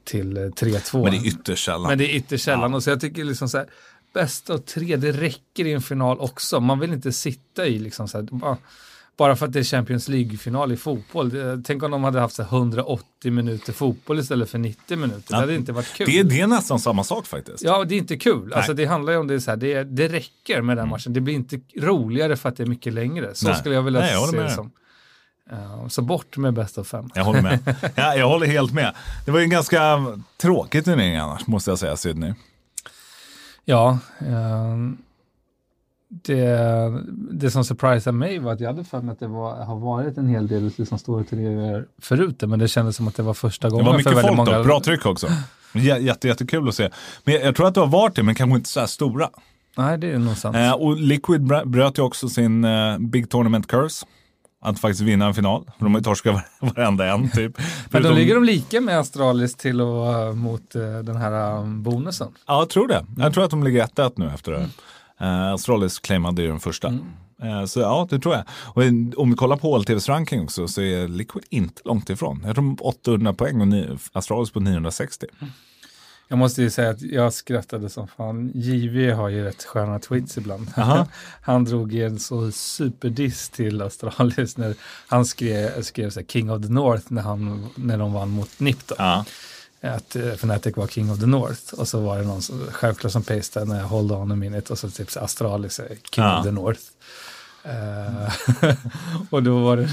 till 0.03 0.37
eh, 0.37 0.41
3-2. 0.41 1.03
Men 1.03 1.11
det 1.11 1.17
är 1.17 1.27
ytterst 1.27 1.65
sällan. 1.65 1.87
Men 1.89 1.97
det 1.97 2.11
är 2.11 2.15
ytterst 2.15 2.45
sällan. 2.45 2.73
Och 2.73 2.83
så 2.83 2.89
jag 2.89 3.01
tycker 3.01 3.23
liksom 3.23 3.49
så 3.49 3.57
här, 3.57 3.67
bäst 4.13 4.49
av 4.49 4.57
tre, 4.57 4.95
det 4.95 5.11
räcker 5.11 5.65
i 5.67 5.73
en 5.73 5.81
final 5.81 6.19
också. 6.19 6.59
Man 6.59 6.79
vill 6.79 6.93
inte 6.93 7.11
sitta 7.11 7.65
i 7.67 7.79
liksom 7.79 8.07
så 8.07 8.17
här, 8.17 8.23
bara, 8.31 8.57
bara 9.17 9.35
för 9.35 9.45
att 9.45 9.53
det 9.53 9.59
är 9.59 9.63
Champions 9.63 10.07
League-final 10.09 10.71
i 10.71 10.77
fotboll. 10.77 11.31
Tänk 11.65 11.83
om 11.83 11.91
de 11.91 12.03
hade 12.03 12.19
haft 12.19 12.35
så 12.35 12.43
här 12.43 12.49
180 12.57 13.31
minuter 13.31 13.73
fotboll 13.73 14.19
istället 14.19 14.49
för 14.49 14.57
90 14.57 14.97
minuter. 14.97 15.23
Ja. 15.29 15.35
Det 15.35 15.41
hade 15.41 15.55
inte 15.55 15.71
varit 15.71 15.93
kul. 15.93 16.07
Det, 16.07 16.19
är- 16.19 16.23
det 16.23 16.39
är 16.41 16.47
nästan 16.47 16.79
samma 16.79 17.03
sak 17.03 17.25
faktiskt. 17.27 17.63
Ja, 17.63 17.83
det 17.83 17.95
är 17.95 17.97
inte 17.99 18.17
kul. 18.17 18.53
Alltså, 18.53 18.73
det 18.73 18.85
handlar 18.85 19.13
ju 19.13 19.19
om 19.19 19.27
det, 19.27 19.41
så 19.41 19.51
här, 19.51 19.57
det, 19.57 19.83
det 19.83 20.07
räcker 20.07 20.61
med 20.61 20.77
den 20.77 20.89
matchen. 20.89 21.13
Det 21.13 21.21
blir 21.21 21.33
inte 21.33 21.59
roligare 21.77 22.35
för 22.37 22.49
att 22.49 22.57
det 22.57 22.63
är 22.63 22.67
mycket 22.67 22.93
längre. 22.93 23.29
Så 23.35 23.45
Mm. 23.45 23.51
Nej. 23.53 23.59
skulle 23.59 23.75
jag 23.75 23.81
vilja 23.83 23.99
Nej, 23.99 24.11
jag 24.13 24.29
se 24.29 24.41
det 24.41 24.51
som. 24.51 24.71
Så 25.89 26.01
bort 26.01 26.37
med 26.37 26.53
bäst 26.53 26.77
av 26.77 26.83
fem. 26.83 27.09
Jag 27.15 27.23
håller 27.23 27.41
med. 27.41 27.75
Ja, 27.95 28.15
jag 28.15 28.27
håller 28.29 28.47
helt 28.47 28.73
med. 28.73 28.95
Det 29.25 29.31
var 29.31 29.39
ju 29.39 29.43
en 29.43 29.49
ganska 29.49 29.97
tråkig 30.37 30.85
turnering 30.85 31.15
annars, 31.15 31.47
måste 31.47 31.71
jag 31.71 31.79
säga, 31.79 31.97
Sydney. 31.97 32.33
Ja, 33.69 33.97
ehm, 34.19 34.97
det, 36.09 36.57
det 37.31 37.51
som 37.51 37.63
surprisade 37.65 38.17
mig 38.17 38.39
var 38.39 38.53
att 38.53 38.59
jag 38.59 38.67
hade 38.67 38.83
för 38.83 39.01
mig 39.01 39.13
att 39.13 39.19
det 39.19 39.27
var, 39.27 39.55
har 39.65 39.79
varit 39.79 40.17
en 40.17 40.27
hel 40.27 40.47
del 40.47 40.71
liksom, 40.77 40.97
stora 40.99 41.23
turneringar 41.23 41.85
förut, 42.01 42.41
men 42.47 42.59
det 42.59 42.67
kändes 42.67 42.95
som 42.95 43.07
att 43.07 43.15
det 43.15 43.23
var 43.23 43.33
första 43.33 43.67
Det 43.67 43.71
gången 43.71 43.85
var 43.85 43.91
för 43.93 43.97
mycket 44.09 44.21
folk 44.21 44.37
många. 44.37 44.57
då, 44.57 44.63
bra 44.63 44.79
tryck 44.79 45.05
också. 45.05 45.27
Jätte, 45.99 46.27
jättekul 46.27 46.67
att 46.69 46.75
se. 46.75 46.89
Men 47.23 47.33
jag, 47.33 47.43
jag 47.43 47.55
tror 47.55 47.67
att 47.67 47.73
det 47.73 47.79
har 47.79 47.87
varit 47.87 48.15
det, 48.15 48.23
men 48.23 48.35
kanske 48.35 48.55
inte 48.57 48.69
så 48.69 48.79
här 48.79 48.87
stora. 48.87 49.29
Nej, 49.77 49.97
det 49.97 50.11
är 50.11 50.17
nog 50.17 50.37
sant. 50.37 50.55
Eh, 50.55 50.71
och 50.73 50.97
Liquid 50.99 51.41
br- 51.41 51.65
bröt 51.65 51.97
ju 51.97 52.01
också 52.01 52.29
sin 52.29 52.63
eh, 52.65 52.97
Big 52.97 53.29
Tournament 53.29 53.67
Curse. 53.67 54.05
Att 54.61 54.79
faktiskt 54.79 55.01
vinna 55.01 55.25
en 55.25 55.33
final. 55.33 55.71
De 55.79 55.93
har 55.93 55.99
ju 55.99 56.03
torskat 56.03 56.33
var- 56.33 56.73
varenda 56.75 57.13
en 57.13 57.29
typ. 57.31 57.57
men 57.89 58.03
då 58.03 58.11
ligger 58.11 58.35
de 58.35 58.43
lika 58.43 58.81
med 58.81 58.99
Astralis 58.99 59.55
till 59.55 59.81
och 59.81 60.37
mot 60.37 60.75
eh, 60.75 60.81
den 60.81 61.15
här 61.15 61.57
um, 61.57 61.83
bonusen. 61.83 62.27
Ja, 62.47 62.59
jag 62.59 62.69
tror 62.69 62.87
det. 62.87 63.05
Jag 63.17 63.33
tror 63.33 63.43
att 63.43 63.49
de 63.51 63.63
ligger 63.63 63.85
1-1 63.85 64.13
nu 64.15 64.31
efter 64.33 64.51
det. 64.51 64.69
Uh, 65.25 65.53
Astralis 65.53 65.99
claimade 65.99 66.41
ju 66.41 66.47
den 66.47 66.59
första. 66.59 66.87
Eh, 67.43 67.65
så 67.65 67.79
ja, 67.79 68.07
det 68.09 68.19
tror 68.19 68.35
jag. 68.35 68.43
Och 68.63 68.83
om 69.21 69.29
vi 69.29 69.35
kollar 69.35 69.57
på 69.57 69.77
HLTVs 69.77 70.09
ranking 70.09 70.41
också 70.43 70.67
så 70.67 70.81
är 70.81 71.07
Liquid 71.07 71.43
inte 71.49 71.81
långt 71.85 72.09
ifrån. 72.09 72.41
Jag 72.45 72.55
tror 72.55 72.63
de 72.65 72.77
har 72.79 72.87
800 72.87 73.33
poäng 73.33 73.61
och 73.61 73.99
Astralis 74.13 74.51
på 74.51 74.59
960. 74.59 75.25
Jag 76.31 76.37
måste 76.39 76.61
ju 76.61 76.69
säga 76.69 76.89
att 76.89 77.01
jag 77.01 77.33
skrattade 77.33 77.89
som 77.89 78.07
fan. 78.07 78.51
JV 78.55 79.11
har 79.11 79.29
ju 79.29 79.43
rätt 79.43 79.63
sköna 79.63 79.99
tweets 79.99 80.37
ibland. 80.37 80.67
Aha. 80.77 81.07
Han 81.41 81.65
drog 81.65 81.95
en 81.95 82.19
så 82.19 82.51
superdiss 82.51 83.49
till 83.49 83.81
Astralis 83.81 84.57
när 84.57 84.75
han 85.07 85.25
skrev, 85.25 85.81
skrev 85.81 86.09
så 86.09 86.19
här, 86.19 86.27
King 86.27 86.51
of 86.51 86.61
the 86.61 86.69
North 86.69 87.05
när, 87.07 87.21
han, 87.21 87.69
när 87.75 87.97
de 87.97 88.13
vann 88.13 88.29
mot 88.29 88.59
NIP. 88.59 88.87
Då. 88.87 88.95
Ja. 88.97 89.25
Att 89.81 90.15
uh, 90.15 90.27
Fnatic 90.27 90.77
var 90.77 90.87
King 90.87 91.11
of 91.11 91.19
the 91.19 91.25
North. 91.25 91.73
Och 91.73 91.87
så 91.87 91.99
var 91.99 92.17
det 92.17 92.23
någon 92.23 92.41
som, 92.41 92.59
självklart 92.71 93.11
som 93.13 93.23
pastade 93.23 93.65
när 93.65 93.79
jag 93.79 93.87
hold 93.87 94.11
on 94.11 94.31
a 94.31 94.35
minute 94.35 94.73
och 94.73 94.79
så 94.79 94.89
typ 94.89 95.11
så 95.11 95.19
Astralis 95.19 95.79
är 95.79 95.87
King 95.87 96.23
Ja. 96.23 96.39
of 96.39 96.45
the 96.45 96.51
North. 96.51 96.81
Eh, 97.63 98.73
och 99.29 99.43
då 99.43 99.59
var 99.59 99.77
det, 99.77 99.89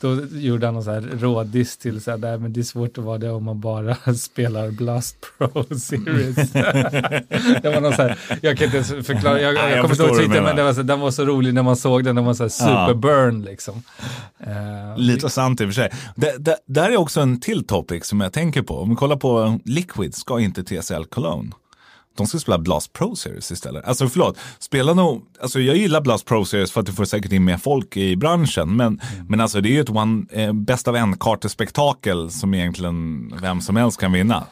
då 0.00 0.20
gjorde 0.38 0.66
han 0.66 0.74
någon 0.74 0.84
så 0.84 0.90
här 0.90 1.00
rådiss 1.00 1.76
till 1.76 2.00
så 2.00 2.10
här, 2.10 2.38
men 2.38 2.52
det 2.52 2.60
är 2.60 2.64
svårt 2.64 2.98
att 2.98 3.04
vara 3.04 3.18
det 3.18 3.30
om 3.30 3.44
man 3.44 3.60
bara 3.60 3.94
spelar 4.16 4.70
Blast 4.70 5.16
Pro 5.38 5.64
Series. 5.78 6.52
det 7.62 7.72
var 7.74 7.80
någon 7.80 7.92
så 7.92 8.02
här, 8.02 8.18
jag 8.42 8.58
kan 8.58 8.64
inte 8.64 8.76
ens 8.76 9.06
förklara, 9.06 9.40
jag, 9.40 9.54
jag, 9.54 9.70
jag 9.70 9.80
kommer 9.82 9.94
inte 9.94 10.02
ihåg 10.02 10.16
tweeten, 10.16 10.44
men 10.44 10.56
det 10.56 10.62
var 10.62 10.72
så, 10.72 10.82
den 10.82 11.00
var 11.00 11.10
så 11.10 11.24
rolig 11.24 11.54
när 11.54 11.62
man 11.62 11.76
såg 11.76 12.04
den, 12.04 12.16
den 12.16 12.24
var 12.24 12.34
så 12.34 12.42
här 12.42 12.48
superburn 12.48 13.42
liksom. 13.42 13.82
Eh, 14.38 14.96
Lite 14.96 15.30
sant 15.30 15.60
i 15.60 15.64
och 15.64 15.68
för 15.68 15.74
sig. 15.74 15.90
Det, 16.16 16.34
det, 16.38 16.56
där 16.66 16.90
är 16.90 16.96
också 16.96 17.20
en 17.20 17.40
till 17.40 17.66
topic 17.66 18.06
som 18.06 18.20
jag 18.20 18.32
tänker 18.32 18.62
på. 18.62 18.78
Om 18.78 18.90
vi 18.90 18.96
kollar 18.96 19.16
på 19.16 19.58
Liquid 19.64 20.14
ska 20.14 20.40
inte 20.40 20.64
TSL 20.64 21.04
Cologne. 21.04 21.50
De 22.16 22.26
ska 22.26 22.38
spela 22.38 22.58
Blast 22.58 22.92
Pro 22.92 23.16
Series 23.16 23.50
istället. 23.50 23.84
Alltså 23.84 24.08
förlåt, 24.08 24.38
spela 24.58 24.94
nog, 24.94 25.22
alltså 25.40 25.60
jag 25.60 25.76
gillar 25.76 26.00
Blast 26.00 26.26
Pro 26.26 26.44
Series 26.44 26.72
för 26.72 26.80
att 26.80 26.86
du 26.86 26.92
får 26.92 27.04
säkert 27.04 27.32
in 27.32 27.44
mer 27.44 27.56
folk 27.56 27.96
i 27.96 28.16
branschen. 28.16 28.76
Men, 28.76 29.00
men 29.28 29.40
alltså 29.40 29.60
det 29.60 29.68
är 29.68 29.72
ju 29.72 29.80
ett 29.80 29.90
one, 29.90 30.24
eh, 30.30 30.52
bäst 30.52 30.88
av 30.88 30.96
en 30.96 31.16
kartespektakel 31.18 32.30
som 32.30 32.54
egentligen 32.54 33.32
vem 33.42 33.60
som 33.60 33.76
helst 33.76 34.00
kan 34.00 34.12
vinna. 34.12 34.44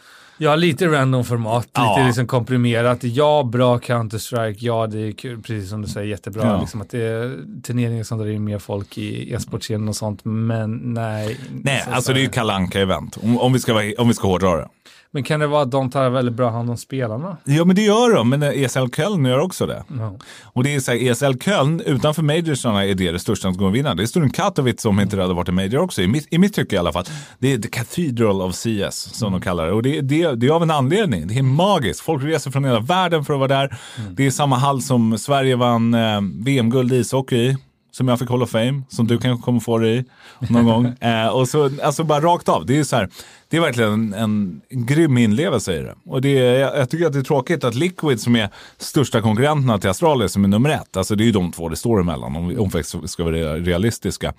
Ja, 0.42 0.56
lite 0.56 0.86
random 0.86 1.24
format, 1.24 1.68
Ja. 1.72 1.96
lite 1.96 2.06
liksom 2.06 2.26
komprimerat. 2.26 2.98
Ja, 3.04 3.42
bra 3.52 3.78
Counter-Strike, 3.78 4.56
ja 4.58 4.86
det 4.86 4.98
är 5.08 5.12
kul, 5.12 5.42
precis 5.42 5.70
som 5.70 5.82
du 5.82 5.88
säger, 5.88 6.06
jättebra. 6.06 6.46
Ja. 6.46 6.60
Liksom 6.60 6.80
att 6.80 6.90
det 6.90 7.02
är 7.02 7.38
turneringar 7.62 8.04
som 8.04 8.18
drar 8.18 8.26
in 8.26 8.44
mer 8.44 8.58
folk 8.58 8.98
i 8.98 9.32
e-sportscenen 9.34 9.88
och 9.88 9.96
sånt, 9.96 10.20
men 10.24 10.76
nej. 10.94 11.36
Nej, 11.62 11.82
Så- 11.84 11.90
alltså 11.90 12.12
det 12.12 12.20
är 12.20 12.22
ju 12.22 12.28
Kalle 12.28 12.52
Anka-event. 12.52 13.18
Om, 13.22 13.38
om, 13.40 13.52
vi 13.52 13.58
ska 13.58 13.92
om 13.98 14.08
vi 14.08 14.14
ska 14.14 14.28
hårdra 14.28 14.56
det. 14.56 14.68
Men 15.12 15.22
kan 15.22 15.40
det 15.40 15.46
vara 15.46 15.62
att 15.62 15.70
de 15.70 15.90
tar 15.90 16.10
väldigt 16.10 16.34
bra 16.34 16.50
hand 16.50 16.70
om 16.70 16.76
spelarna? 16.76 17.36
Ja 17.44 17.64
men 17.64 17.76
det 17.76 17.82
gör 17.82 18.14
de, 18.14 18.28
men 18.28 18.42
ESL 18.42 18.88
Köln 18.96 19.24
gör 19.24 19.38
också 19.38 19.66
det. 19.66 19.84
Ja. 19.98 20.18
Och 20.44 20.64
det 20.64 20.74
är 20.74 20.80
så 20.80 20.92
här, 20.92 21.10
ESL 21.10 21.38
Köln 21.40 21.80
utanför 21.80 22.22
majorsarna 22.22 22.84
är 22.84 22.94
det 22.94 23.12
det 23.12 23.18
största 23.18 23.52
som 23.52 23.66
att 23.66 23.74
vinna. 23.74 23.94
Det 23.94 24.02
är 24.02 24.06
Sturm 24.06 24.30
Katowice 24.30 24.82
som 24.82 25.00
inte 25.00 25.20
hade 25.20 25.34
varit 25.34 25.48
en 25.48 25.54
major 25.54 25.78
också, 25.78 26.02
i 26.02 26.06
mitt, 26.06 26.26
i 26.30 26.38
mitt 26.38 26.54
tycke 26.54 26.76
i 26.76 26.78
alla 26.78 26.92
fall. 26.92 27.04
Det 27.38 27.52
är 27.52 27.58
the 27.58 27.68
cathedral 27.68 28.42
of 28.42 28.54
CS 28.54 28.96
som 28.96 29.32
de 29.32 29.40
kallar 29.40 29.66
det. 29.66 29.72
Och 29.72 29.82
det, 29.82 30.00
det, 30.00 30.34
det 30.34 30.46
är 30.46 30.50
av 30.50 30.62
en 30.62 30.70
anledning. 30.70 31.26
Det 31.26 31.38
är 31.38 31.42
magiskt. 31.42 32.00
Folk 32.00 32.24
reser 32.24 32.50
från 32.50 32.64
hela 32.64 32.80
världen 32.80 33.24
för 33.24 33.32
att 33.34 33.38
vara 33.38 33.48
där. 33.48 33.78
Det 34.10 34.26
är 34.26 34.30
samma 34.30 34.56
hall 34.56 34.82
som 34.82 35.18
Sverige 35.18 35.56
vann 35.56 35.94
eh, 35.94 36.20
VM-guld 36.44 36.92
i 36.92 36.96
ishockey 36.96 37.36
i. 37.36 37.56
Som 37.90 38.08
jag 38.08 38.18
fick 38.18 38.28
Hall 38.28 38.42
of 38.42 38.50
Fame, 38.50 38.82
som 38.88 39.06
du 39.06 39.18
kanske 39.18 39.44
kommer 39.44 39.60
få 39.60 39.78
det 39.78 39.88
i 39.88 40.04
någon 40.48 40.64
gång. 40.64 40.94
Eh, 41.00 41.26
och 41.26 41.48
så, 41.48 41.70
alltså 41.82 42.04
bara 42.04 42.20
rakt 42.20 42.48
av. 42.48 42.66
Det 42.66 42.78
är 42.78 42.84
så 42.84 42.96
här, 42.96 43.10
det 43.48 43.56
är 43.56 43.60
verkligen 43.60 44.14
en, 44.14 44.60
en, 44.68 44.86
grym 44.86 45.18
inlevelse 45.18 45.76
i 45.76 45.82
det. 45.82 45.94
Och 46.04 46.20
det 46.20 46.38
är, 46.38 46.58
jag, 46.58 46.78
jag 46.78 46.90
tycker 46.90 47.06
att 47.06 47.12
det 47.12 47.18
är 47.18 47.22
tråkigt 47.22 47.64
att 47.64 47.74
Liquid 47.74 48.20
som 48.20 48.36
är 48.36 48.48
största 48.78 49.20
konkurrenterna 49.20 49.78
till 49.78 49.90
Astralis 49.90 50.32
som 50.32 50.44
är 50.44 50.48
nummer 50.48 50.70
ett, 50.70 50.96
alltså 50.96 51.16
det 51.16 51.22
är 51.22 51.26
ju 51.26 51.32
de 51.32 51.52
två 51.52 51.68
det 51.68 51.76
står 51.76 52.00
emellan 52.00 52.36
om 52.36 52.48
vi, 52.48 52.56
om 52.56 52.70
vi 53.02 53.08
ska 53.08 53.24
vara 53.24 53.56
realistiska, 53.56 54.34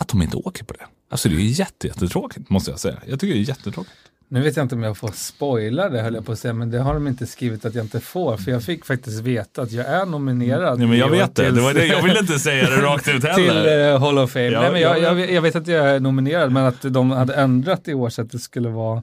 att 0.00 0.08
de 0.08 0.22
inte 0.22 0.36
åker 0.36 0.64
på 0.64 0.74
det. 0.74 0.86
Alltså 1.10 1.28
det 1.28 1.34
är 1.34 1.38
jättetråkigt 1.38 2.50
måste 2.50 2.70
jag 2.70 2.80
säga. 2.80 2.96
Jag 3.06 3.20
tycker 3.20 3.34
det 3.34 3.40
är 3.40 3.48
jättetråkigt. 3.48 4.05
Nu 4.28 4.40
vet 4.42 4.56
jag 4.56 4.64
inte 4.64 4.74
om 4.74 4.82
jag 4.82 4.96
får 4.96 5.10
spoila 5.14 5.88
det 5.88 6.00
höll 6.02 6.14
jag 6.14 6.26
på 6.26 6.32
att 6.32 6.38
säga, 6.38 6.54
men 6.54 6.70
det 6.70 6.78
har 6.78 6.94
de 6.94 7.06
inte 7.06 7.26
skrivit 7.26 7.64
att 7.64 7.74
jag 7.74 7.84
inte 7.84 8.00
får, 8.00 8.36
för 8.36 8.50
jag 8.50 8.62
fick 8.62 8.84
faktiskt 8.84 9.20
veta 9.20 9.62
att 9.62 9.72
jag 9.72 9.86
är 9.86 10.06
nominerad. 10.06 10.78
Nej, 10.78 10.88
men 10.88 10.98
jag 10.98 11.08
vet 11.10 11.34
det. 11.34 11.44
till- 11.44 11.54
det, 11.54 11.60
var 11.60 11.74
det. 11.74 11.86
Jag 11.86 12.02
vill 12.02 12.16
inte 12.16 12.38
säga 12.38 12.70
det 12.70 12.76
rakt 12.82 13.08
ut 13.08 13.20
till 13.22 13.30
heller. 13.30 13.92
eh, 13.94 14.00
Hall 14.00 14.18
of 14.18 14.30
Fame. 14.30 14.44
Ja, 14.44 14.60
Nej, 14.60 14.72
men 14.72 14.80
jag, 14.80 14.98
ja, 14.98 15.02
jag, 15.18 15.30
jag 15.32 15.42
vet 15.42 15.56
att 15.56 15.66
jag 15.66 15.90
är 15.90 16.00
nominerad, 16.00 16.52
men 16.52 16.64
att 16.64 16.82
de 16.82 17.10
hade 17.10 17.34
ändrat 17.34 17.88
i 17.88 17.94
år 17.94 18.08
så 18.10 18.22
att 18.22 18.30
det 18.30 18.38
skulle 18.38 18.68
vara 18.68 19.02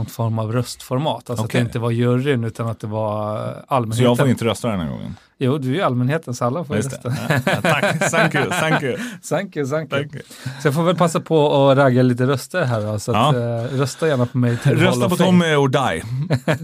någon 0.00 0.06
form 0.06 0.38
av 0.38 0.52
röstformat. 0.52 1.30
Alltså 1.30 1.44
Okej. 1.44 1.44
att 1.44 1.64
det 1.64 1.68
inte 1.68 1.78
var 1.78 1.90
juryn 1.90 2.44
utan 2.44 2.68
att 2.68 2.80
det 2.80 2.86
var 2.86 3.36
allmänheten. 3.68 3.96
Så 3.98 4.02
jag 4.10 4.16
får 4.18 4.28
inte 4.28 4.44
rösta 4.44 4.68
den 4.68 4.80
här 4.80 4.88
gången? 4.90 5.16
Jo, 5.42 5.58
du 5.58 5.70
är 5.70 5.74
ju 5.74 5.82
allmänheten 5.82 6.34
så 6.34 6.44
alla 6.44 6.64
får 6.64 6.76
ju 6.76 6.82
Just 6.82 6.94
rösta. 7.04 7.14
Ja, 7.46 7.60
tack, 7.62 8.10
thank 8.10 8.34
you, 8.34 8.44
thank 8.50 8.82
you. 8.82 8.96
Thank 9.28 9.56
you, 9.56 9.66
thank 9.68 9.92
you. 9.92 10.00
Thank 10.00 10.14
you. 10.14 10.22
Så 10.62 10.66
jag 10.68 10.74
får 10.74 10.82
väl 10.82 10.96
passa 10.96 11.20
på 11.20 11.68
att 11.70 11.78
ragga 11.78 12.02
lite 12.02 12.26
röster 12.26 12.64
här 12.64 12.80
då, 12.80 12.98
så 12.98 13.12
att, 13.12 13.34
Ja. 13.36 13.40
eh, 13.40 13.64
rösta 13.78 14.08
gärna 14.08 14.26
på 14.26 14.38
mig 14.38 14.56
till 14.56 14.72
Rösta 14.76 15.08
på. 15.08 15.16
Tommy 15.16 15.54
or 15.54 15.68
die. 15.68 16.02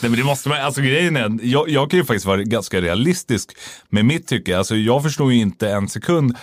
Nej 0.00 0.10
men 0.10 0.12
det 0.12 0.24
måste 0.24 0.48
man, 0.48 0.60
alltså 0.60 0.80
grejen 0.80 1.16
är, 1.16 1.38
jag, 1.42 1.68
jag 1.68 1.90
kan 1.90 1.98
ju 1.98 2.04
faktiskt 2.04 2.26
vara 2.26 2.42
ganska 2.42 2.80
realistisk 2.80 3.50
med 3.90 4.04
mitt 4.04 4.26
tycke. 4.28 4.58
Alltså 4.58 4.76
jag 4.76 5.02
förstår 5.02 5.32
ju 5.32 5.40
inte 5.40 5.70
en 5.70 5.88
sekund, 5.88 6.36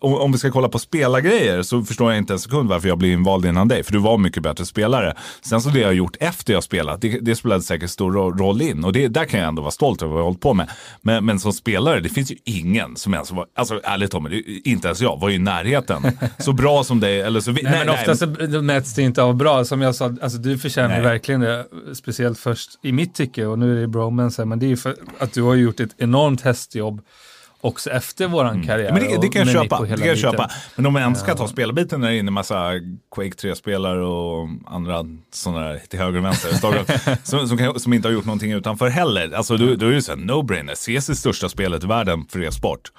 om 0.00 0.32
vi 0.32 0.38
ska 0.38 0.50
kolla 0.50 0.68
på 0.68 0.78
spelargrejer 0.78 1.62
så 1.62 1.82
förstår 1.82 2.12
jag 2.12 2.18
inte 2.18 2.32
en 2.32 2.38
sekund 2.38 2.68
varför 2.68 2.88
jag 2.88 2.98
blev 2.98 3.12
invald 3.12 3.46
innan 3.46 3.68
dig. 3.68 3.82
För 3.82 3.92
du 3.92 3.98
var 3.98 4.18
mycket 4.18 4.35
bättre 4.42 4.64
spelare. 4.66 5.14
Sen 5.42 5.60
så 5.60 5.68
det 5.68 5.78
jag 5.80 5.88
har 5.88 5.92
gjort 5.92 6.16
efter 6.20 6.52
jag 6.52 6.62
spelat, 6.64 7.00
det, 7.00 7.18
det 7.20 7.36
spelade 7.36 7.62
säkert 7.62 7.90
stor 7.90 8.12
ro- 8.12 8.30
roll 8.36 8.62
in. 8.62 8.84
Och 8.84 8.92
det, 8.92 9.08
där 9.08 9.24
kan 9.24 9.40
jag 9.40 9.48
ändå 9.48 9.62
vara 9.62 9.70
stolt 9.70 10.02
över 10.02 10.12
vad 10.12 10.18
jag 10.20 10.24
har 10.24 10.28
hållit 10.28 10.40
på 10.40 10.54
med. 10.54 10.70
Men, 11.02 11.24
men 11.24 11.38
som 11.40 11.52
spelare, 11.52 12.00
det 12.00 12.08
finns 12.08 12.30
ju 12.32 12.36
ingen 12.44 12.96
som 12.96 13.14
ens 13.14 13.30
var, 13.32 13.46
alltså 13.54 13.80
ärligt 13.84 14.10
Tommy, 14.10 14.42
inte 14.64 14.88
ens 14.88 15.00
jag 15.00 15.20
var 15.20 15.28
ju 15.28 15.34
i 15.34 15.38
närheten. 15.38 16.02
Så 16.38 16.52
bra 16.52 16.84
som 16.84 17.00
dig, 17.00 17.20
eller 17.20 17.40
så... 17.40 17.52
vi- 17.52 17.62
Nej, 17.62 17.72
men 17.78 17.88
ofta 17.88 18.16
så 18.16 18.26
mäts 18.62 18.94
det 18.94 19.02
inte 19.02 19.22
av 19.22 19.34
bra. 19.34 19.64
Som 19.64 19.82
jag 19.82 19.94
sa, 19.94 20.04
alltså 20.22 20.38
du 20.38 20.58
förtjänar 20.58 20.88
Nej. 20.88 21.00
verkligen 21.02 21.40
det. 21.40 21.66
Speciellt 21.94 22.38
först 22.38 22.70
i 22.82 22.92
mitt 22.92 23.14
tycke, 23.14 23.46
och 23.46 23.58
nu 23.58 23.76
är 23.76 23.80
det 23.80 23.86
bromance 23.88 24.42
här, 24.42 24.46
men 24.46 24.58
det 24.58 24.66
är 24.66 24.68
ju 24.68 24.76
för 24.76 24.96
att 25.18 25.32
du 25.32 25.42
har 25.42 25.54
gjort 25.54 25.80
ett 25.80 25.94
enormt 25.98 26.40
hästjobb 26.40 27.00
också 27.60 27.90
efter 27.90 28.28
våran 28.28 28.66
karriär. 28.66 28.88
Mm. 28.88 29.02
Men 29.02 29.12
det, 29.12 29.26
det 29.26 29.28
kan 29.28 29.46
jag 29.46 29.62
köpa. 29.62 29.82
Det 29.82 29.96
kan 29.96 30.06
jag 30.06 30.18
köpa. 30.18 30.50
Men 30.76 30.86
om 30.86 30.92
man 30.92 31.02
ändå 31.02 31.18
ska 31.18 31.34
ta 31.34 31.48
spelarbiten 31.48 32.00
när 32.00 32.08
det 32.08 32.14
är 32.14 32.18
inne 32.18 32.30
massa 32.30 32.72
Quake 33.14 33.30
3-spelare 33.30 34.04
och 34.04 34.48
andra 34.66 35.04
sådana 35.32 35.60
där 35.60 35.78
till 35.78 35.98
höger 35.98 36.18
och 36.18 36.24
vänster 36.24 36.52
som, 37.22 37.48
som, 37.48 37.58
kan, 37.58 37.80
som 37.80 37.92
inte 37.92 38.08
har 38.08 38.12
gjort 38.12 38.24
någonting 38.24 38.52
utanför 38.52 38.88
heller. 38.88 39.32
Alltså 39.32 39.56
då, 39.56 39.74
då 39.74 39.86
är 39.86 39.90
det 39.90 40.02
så 40.02 40.12
här, 40.12 40.18
no-brainer. 40.18 40.74
CS 40.74 41.08
är 41.08 41.14
största 41.14 41.48
spelet 41.48 41.84
i 41.84 41.86
världen 41.86 42.26
för 42.28 42.42
e-sport. 42.42 42.92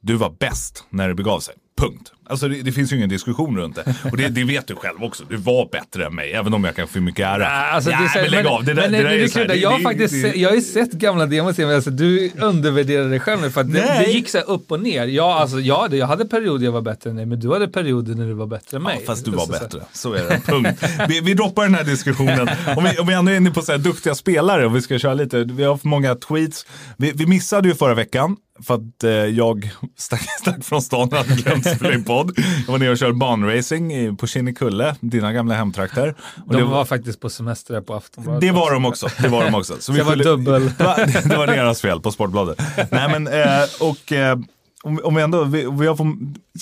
Du 0.00 0.14
var 0.14 0.30
bäst 0.30 0.84
när 0.90 1.08
det 1.08 1.14
begav 1.14 1.40
sig. 1.40 1.54
Punkt. 1.78 2.12
Alltså 2.32 2.48
det, 2.48 2.62
det 2.62 2.72
finns 2.72 2.92
ju 2.92 2.96
ingen 2.96 3.08
diskussion 3.08 3.56
runt 3.58 3.76
det. 3.76 3.94
Och 4.10 4.16
det, 4.16 4.28
det 4.28 4.44
vet 4.44 4.66
du 4.66 4.74
själv 4.76 5.02
också. 5.04 5.24
Du 5.30 5.36
var 5.36 5.68
bättre 5.72 6.06
än 6.06 6.14
mig, 6.14 6.32
även 6.32 6.54
om 6.54 6.64
jag 6.64 6.76
kan 6.76 6.88
få 6.88 7.00
mycket 7.00 7.26
ära. 7.26 7.46
Alltså, 7.48 7.90
så- 7.90 8.18
men 8.18 8.30
lägg 8.30 8.46
av. 8.46 8.64
Det 8.64 8.74
där, 8.74 8.82
men, 8.82 8.92
det 8.92 9.02
där 9.02 9.10
är 9.18 9.28
så 9.28 9.38
här, 9.38 9.54
jag, 9.54 9.70
har 9.70 9.78
faktiskt, 9.80 10.36
jag 10.36 10.48
har 10.48 10.56
ju 10.56 10.62
sett 10.62 10.92
gamla 10.92 11.26
demos, 11.26 11.58
men 11.58 11.74
alltså, 11.74 11.90
du 11.90 12.30
undervärderar 12.40 13.08
dig 13.08 13.20
själv 13.20 13.40
nu 13.42 13.50
för 13.50 13.60
att 13.60 13.72
det, 13.72 14.04
gick 14.12 14.28
så 14.28 14.38
upp 14.38 14.72
och 14.72 14.80
ner. 14.80 15.06
Ja, 15.06 15.34
alltså, 15.40 15.60
ja, 15.60 15.86
det- 15.90 15.96
jag 15.96 16.06
hade 16.06 16.24
perioder 16.24 16.64
jag 16.64 16.72
var 16.72 16.82
bättre 16.82 17.10
än 17.10 17.16
dig, 17.16 17.26
men 17.26 17.40
du 17.40 17.52
hade 17.52 17.68
perioder 17.68 18.14
när 18.14 18.26
du 18.26 18.32
var 18.34 18.46
bättre 18.46 18.76
än 18.76 18.82
mig. 18.82 18.96
Ja, 19.00 19.06
fast 19.06 19.24
du 19.24 19.30
var 19.30 19.46
Så- 19.46 19.52
bättre. 19.52 19.80
Så 19.92 20.12
är 20.14 20.22
det. 20.24 20.40
Punkt. 20.46 20.82
Vi, 21.08 21.20
vi 21.20 21.34
droppar 21.34 21.62
den 21.62 21.74
här 21.74 21.84
diskussionen. 21.84 22.48
Om 22.76 22.84
vi, 22.84 22.98
om 22.98 23.06
vi 23.06 23.14
ändå 23.14 23.32
är 23.32 23.36
inne 23.36 23.50
på 23.50 23.62
så 23.62 23.72
här 23.72 23.78
duktiga 23.78 24.14
spelare 24.14 24.66
och 24.66 24.76
vi 24.76 24.80
ska 24.82 24.98
köra 24.98 25.14
lite. 25.14 25.44
Vi 25.44 25.64
har 25.64 25.76
för 25.76 25.88
många 25.88 26.14
tweets. 26.14 26.66
Vi, 26.96 27.12
vi 27.14 27.26
missade 27.26 27.68
ju 27.68 27.74
förra 27.74 27.94
veckan 27.94 28.36
för 28.66 28.74
att 28.74 29.04
eh, 29.04 29.10
jag 29.10 29.70
stack, 29.98 30.22
stack 30.40 30.64
från 30.64 30.82
stan 30.82 31.08
och 31.08 31.16
hade 31.16 31.34
glömt 31.42 31.66
spela 31.76 31.94
in 31.94 32.04
podd. 32.24 32.38
Jag 32.66 32.72
var 32.72 32.78
nere 32.78 32.90
och 32.90 32.98
körde 32.98 33.12
banracing 33.14 34.16
på 34.16 34.26
Kinnekulle, 34.26 34.96
dina 35.00 35.32
gamla 35.32 35.54
hemtrakter. 35.54 36.14
Och 36.46 36.52
De 36.52 36.56
det, 36.58 36.64
var 36.64 36.84
faktiskt 36.84 37.20
på 37.20 37.30
semester 37.30 37.80
på 37.80 37.94
Aftonbladet. 37.94 38.40
det 38.40 38.50
var 38.52 38.72
de 38.74 38.84
också. 38.84 39.08
Det 39.22 39.28
var 39.28 39.44
de 39.44 39.54
också. 39.54 39.76
Så 39.80 39.92
det 39.92 40.02
var 40.02 40.12
skyller- 40.12 40.24
dubbel. 40.24 40.62
det 40.78 40.84
var, 40.84 41.28
det 41.28 41.36
var 41.36 41.46
deras 41.46 41.80
fel 41.80 42.00
på 42.00 42.12
Sportbladet. 42.12 42.62
Nej 42.90 43.08
men, 43.18 43.26
eh, 43.26 43.64
och 43.80 44.12
eh, 44.12 44.38
om, 44.82 45.00
om 45.04 45.14
vi 45.14 45.22
ändå, 45.22 45.44
vi, 45.44 45.68
vi 45.80 45.86
har 45.86 45.96
fått 45.96 46.06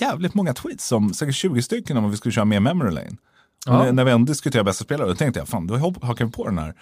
jävligt 0.01 0.35
många 0.35 0.55
tweets, 0.55 0.87
som, 0.87 1.15
säkert 1.15 1.35
20 1.35 1.63
stycken 1.63 1.97
om 1.97 2.11
vi 2.11 2.17
skulle 2.17 2.33
köra 2.33 2.45
mer 2.45 2.61
memory 2.61 2.91
lane. 2.95 3.11
Ja. 3.67 3.93
när, 3.93 4.05
vi 4.05 4.11
ändå 4.11 4.31
diskuterar 4.33 4.65
bästa 4.65 4.85
spelare, 4.85 5.09
då 5.09 5.15
tänkte 5.15 5.41
jag, 5.41 5.49
fan 5.49 5.67
då 5.67 5.75
hak- 5.75 6.03
hakar 6.07 6.25
vi 6.25 6.31
på 6.33 6.47
den 6.49 6.59
här 6.59 6.75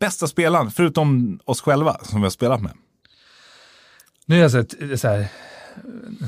bästa 0.00 0.26
spelaren, 0.26 0.70
förutom 0.70 1.38
oss 1.44 1.60
själva 1.60 1.96
som 2.02 2.20
vi 2.20 2.24
har 2.24 2.30
spelat 2.30 2.62
med. 2.62 2.72
Nu 4.26 4.36
är 4.36 4.40
jag 4.42 4.50
så 4.50 4.56
här, 4.56 4.96
så 4.96 5.08
här 5.08 5.26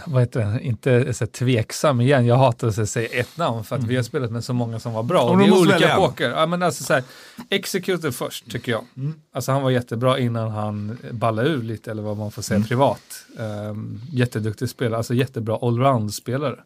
vad 0.07 0.23
heter 0.23 0.41
det, 0.41 0.61
inte 0.61 1.15
så 1.15 1.27
tveksam 1.27 2.01
igen. 2.01 2.27
Jag 2.27 2.37
hatar 2.37 2.69
att 2.69 2.89
säga 2.89 3.09
ett 3.21 3.37
namn 3.37 3.65
för 3.65 3.77
att 3.77 3.85
vi 3.85 3.97
har 3.97 4.03
spelat 4.03 4.31
med 4.31 4.45
så 4.45 4.53
många 4.53 4.81
som 4.81 4.93
var 4.93 5.03
bra. 5.03 5.23
Och 5.23 5.31
Och 5.31 5.39
det 5.39 5.45
är 5.45 5.61
olika 5.61 5.97
poker. 5.97 6.31
Ja, 6.31 6.47
men 6.47 6.63
alltså 6.63 6.85
så 6.85 6.95
här, 6.95 7.03
Executor 7.51 8.11
först 8.11 8.51
tycker 8.51 8.73
jag. 8.73 8.85
Alltså 9.33 9.53
han 9.53 9.63
var 9.63 9.71
jättebra 9.71 10.19
innan 10.19 10.51
han 10.51 10.99
ballade 11.11 11.49
ur 11.49 11.63
lite 11.63 11.91
eller 11.91 12.03
vad 12.03 12.17
man 12.17 12.31
får 12.31 12.43
säga 12.43 12.61
privat. 12.61 13.27
Um, 13.39 14.01
jätteduktig 14.13 14.69
spelare, 14.69 14.97
alltså 14.97 15.15
jättebra 15.15 15.59
allround-spelare. 15.63 16.57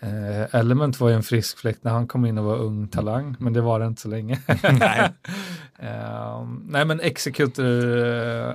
Eh, 0.00 0.54
Element 0.60 1.00
var 1.00 1.08
ju 1.08 1.14
en 1.14 1.22
frisk 1.22 1.58
fläkt 1.58 1.84
när 1.84 1.92
han 1.92 2.06
kom 2.06 2.26
in 2.26 2.38
och 2.38 2.44
var 2.44 2.56
ung 2.56 2.88
talang, 2.88 3.36
men 3.38 3.52
det 3.52 3.60
var 3.60 3.80
det 3.80 3.86
inte 3.86 4.02
så 4.02 4.08
länge. 4.08 4.40
Nej. 4.72 5.10
Ehm, 5.78 6.62
nej 6.68 6.84
men 6.84 7.00
Executor, 7.00 7.98
eh, 8.06 8.54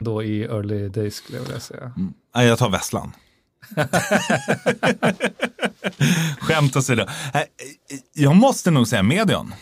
då 0.00 0.22
i 0.22 0.42
early 0.42 0.88
days 0.88 1.14
skulle 1.14 1.38
jag 1.38 1.44
vilja 1.44 1.60
säga. 1.60 1.92
Nej, 2.34 2.46
jag 2.46 2.58
tar 2.58 2.70
Vesslan. 2.70 3.12
Skämt 6.40 6.76
åsido. 6.76 7.06
Jag 8.12 8.36
måste 8.36 8.70
nog 8.70 8.88
säga 8.88 9.02
Medion. 9.02 9.54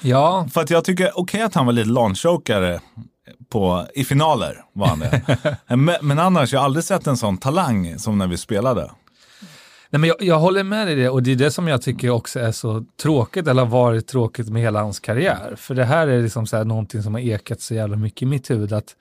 Ja, 0.00 0.48
För 0.52 0.60
att 0.60 0.70
jag 0.70 0.84
tycker, 0.84 1.18
okej 1.18 1.42
att 1.42 1.54
han 1.54 1.66
var 1.66 1.72
lite 1.72 1.88
launchokare 1.88 2.80
på, 3.48 3.86
i 3.94 4.04
finaler 4.04 4.64
var 4.72 4.86
han 4.86 4.98
det. 4.98 5.56
men, 5.76 5.96
men 6.02 6.18
annars, 6.18 6.52
jag 6.52 6.60
har 6.60 6.64
aldrig 6.64 6.84
sett 6.84 7.06
en 7.06 7.16
sån 7.16 7.38
talang 7.38 7.98
som 7.98 8.18
när 8.18 8.26
vi 8.26 8.36
spelade. 8.36 8.90
Nej, 9.90 10.00
men 10.00 10.08
jag, 10.08 10.16
jag 10.22 10.38
håller 10.38 10.62
med 10.62 10.86
dig 10.86 10.98
i 10.98 11.02
det 11.02 11.08
och 11.08 11.22
det 11.22 11.32
är 11.32 11.36
det 11.36 11.50
som 11.50 11.68
jag 11.68 11.82
tycker 11.82 12.10
också 12.10 12.40
är 12.40 12.52
så 12.52 12.84
tråkigt 13.02 13.46
eller 13.48 13.62
har 13.62 13.70
varit 13.70 14.06
tråkigt 14.06 14.48
med 14.48 14.62
hela 14.62 14.80
hans 14.82 15.00
karriär. 15.00 15.54
För 15.56 15.74
det 15.74 15.84
här 15.84 16.06
är 16.06 16.22
liksom 16.22 16.46
så 16.46 16.56
här 16.56 16.64
någonting 16.64 17.02
som 17.02 17.14
har 17.14 17.20
ekat 17.20 17.60
så 17.60 17.74
jävla 17.74 17.96
mycket 17.96 18.22
i 18.22 18.26
mitt 18.26 18.50
huvud 18.50 18.72
att 18.72 18.96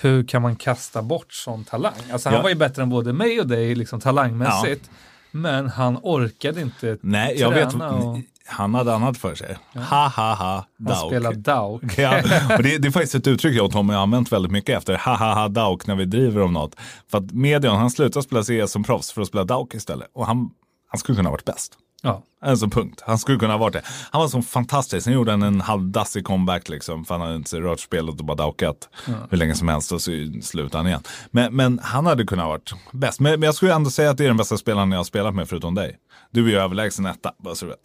hur 0.00 0.24
kan 0.24 0.42
man 0.42 0.56
kasta 0.56 1.02
bort 1.02 1.32
sån 1.32 1.64
talang? 1.64 1.92
Alltså 2.12 2.28
han 2.28 2.36
Ja. 2.36 2.42
var 2.42 2.48
ju 2.48 2.54
bättre 2.54 2.82
än 2.82 2.90
både 2.90 3.12
mig 3.12 3.40
och 3.40 3.46
dig 3.46 3.74
liksom 3.74 4.00
talangmässigt. 4.00 4.90
Men 5.30 5.68
han 5.68 5.98
orkade 6.02 6.60
inte 6.60 6.98
Nej, 7.00 7.34
jag 7.38 7.50
vet. 7.50 7.74
och 7.74 8.18
Han 8.46 8.74
hade 8.74 8.94
annat 8.94 9.18
för 9.18 9.34
sig. 9.34 9.58
Ha, 9.74 10.08
ha, 10.08 10.34
ha, 10.34 10.66
han 10.86 11.08
spelade 11.08 11.36
Dauk. 11.36 11.82
Ja, 11.98 12.22
och 12.56 12.62
det, 12.62 12.78
det 12.78 12.88
är 12.88 12.90
faktiskt 12.90 13.14
ett 13.14 13.26
uttryck 13.26 13.56
jag 13.56 13.66
och 13.66 13.72
Tommy 13.72 13.94
har 13.94 14.02
använt 14.02 14.32
väldigt 14.32 14.52
mycket 14.52 14.78
efter 14.78 14.96
ha, 14.96 15.16
ha, 15.16 15.34
ha, 15.34 15.48
dauk 15.48 15.86
när 15.86 15.94
vi 15.94 16.04
driver 16.04 16.42
om 16.42 16.52
något. 16.52 16.76
För 17.10 17.18
att 17.18 17.32
Medion, 17.32 17.76
han 17.76 17.90
slutade 17.90 18.22
spela 18.22 18.42
CS 18.42 18.72
som 18.72 18.84
proffs 18.84 19.12
för 19.12 19.22
att 19.22 19.28
spela 19.28 19.44
dauk 19.44 19.74
istället. 19.74 20.08
Och 20.12 20.26
han, 20.26 20.50
han 20.88 20.98
skulle 20.98 21.16
kunna 21.16 21.28
ha 21.28 21.32
varit 21.32 21.44
bäst. 21.44 21.78
Ja. 22.02 22.22
Alltså 22.40 22.68
punkt. 22.68 23.02
Han 23.06 23.18
skulle 23.18 23.38
kunna 23.38 23.52
ha 23.52 23.58
varit 23.58 23.72
det. 23.72 23.82
Han 24.10 24.20
var 24.20 24.28
så 24.28 24.42
fantastisk. 24.42 25.04
Sen 25.04 25.12
gjorde 25.12 25.30
han 25.30 25.42
en 25.42 25.60
halvdassig 25.60 26.24
comeback 26.24 26.68
liksom. 26.68 27.04
För 27.04 27.14
han 27.14 27.20
hade 27.20 27.36
inte 27.36 27.60
rört 27.60 27.80
spelet 27.80 28.18
och 28.20 28.24
bara 28.24 28.36
daukat 28.36 28.88
hur 29.30 29.38
länge 29.38 29.54
som 29.54 29.68
helst 29.68 29.92
och 29.92 30.00
så 30.02 30.10
slutade 30.42 30.78
han 30.78 30.86
igen. 30.86 31.02
Men, 31.30 31.56
men 31.56 31.78
han 31.82 32.06
hade 32.06 32.24
kunnat 32.24 32.44
ha 32.44 32.50
varit 32.50 32.72
bäst. 32.92 33.20
Men, 33.20 33.40
men 33.40 33.46
jag 33.46 33.54
skulle 33.54 33.74
ändå 33.74 33.90
säga 33.90 34.10
att 34.10 34.18
det 34.18 34.24
är 34.24 34.28
den 34.28 34.36
bästa 34.36 34.56
spelaren 34.56 34.90
jag 34.90 34.98
har 34.98 35.04
spelat 35.04 35.34
med 35.34 35.48
förutom 35.48 35.74
dig. 35.74 35.96
Du 36.30 36.46
är 36.46 36.50
ju 36.50 36.58
överlägsen 36.58 37.06
etta, 37.06 37.32
bara 37.38 37.54
så 37.54 37.64
du 37.64 37.70
vet. 37.70 37.80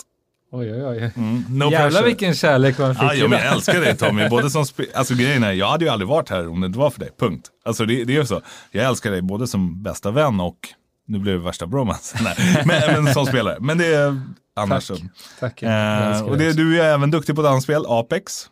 Oj, 0.51 0.73
oj, 0.73 0.85
oj. 0.85 1.11
No 1.49 1.71
Jävlar 1.71 1.89
pressure. 1.89 2.05
vilken 2.05 2.35
kärlek 2.35 2.77
man 2.79 2.95
fick. 2.95 3.03
Ja, 3.03 3.11
jo, 3.13 3.25
i 3.25 3.29
men 3.29 3.39
jag 3.39 3.53
älskar 3.53 3.81
dig 3.81 3.97
Tommy. 3.97 4.29
Både 4.29 4.49
som 4.49 4.65
alltså, 4.95 5.13
grejen 5.15 5.43
är, 5.43 5.51
jag 5.51 5.67
hade 5.67 5.85
ju 5.85 5.91
aldrig 5.91 6.07
varit 6.07 6.29
här 6.29 6.47
om 6.47 6.61
det 6.61 6.67
inte 6.67 6.79
var 6.79 6.89
för 6.89 6.99
dig. 6.99 7.09
Punkt. 7.19 7.47
Alltså 7.65 7.85
det, 7.85 8.03
det 8.03 8.15
är 8.15 8.19
ju 8.19 8.25
så. 8.25 8.41
Jag 8.71 8.85
älskar 8.85 9.11
dig 9.11 9.21
både 9.21 9.47
som 9.47 9.83
bästa 9.83 10.11
vän 10.11 10.39
och, 10.39 10.57
nu 11.07 11.19
blev 11.19 11.37
det 11.39 11.45
värsta 11.45 11.67
bromance, 11.67 12.17
Nej, 12.23 12.63
men, 12.65 13.03
men 13.03 13.13
som 13.13 13.25
spelare. 13.25 13.57
Men 13.59 13.77
det 13.77 13.85
är 13.85 14.21
annars 14.55 14.83
så. 14.83 14.95
Tack. 15.39 15.63
Eh, 15.63 16.21
och 16.21 16.37
det, 16.37 16.53
du 16.53 16.81
är 16.81 16.93
även 16.93 17.11
duktig 17.11 17.35
på 17.35 17.41
dansspel, 17.41 17.85
Apex. 17.87 18.49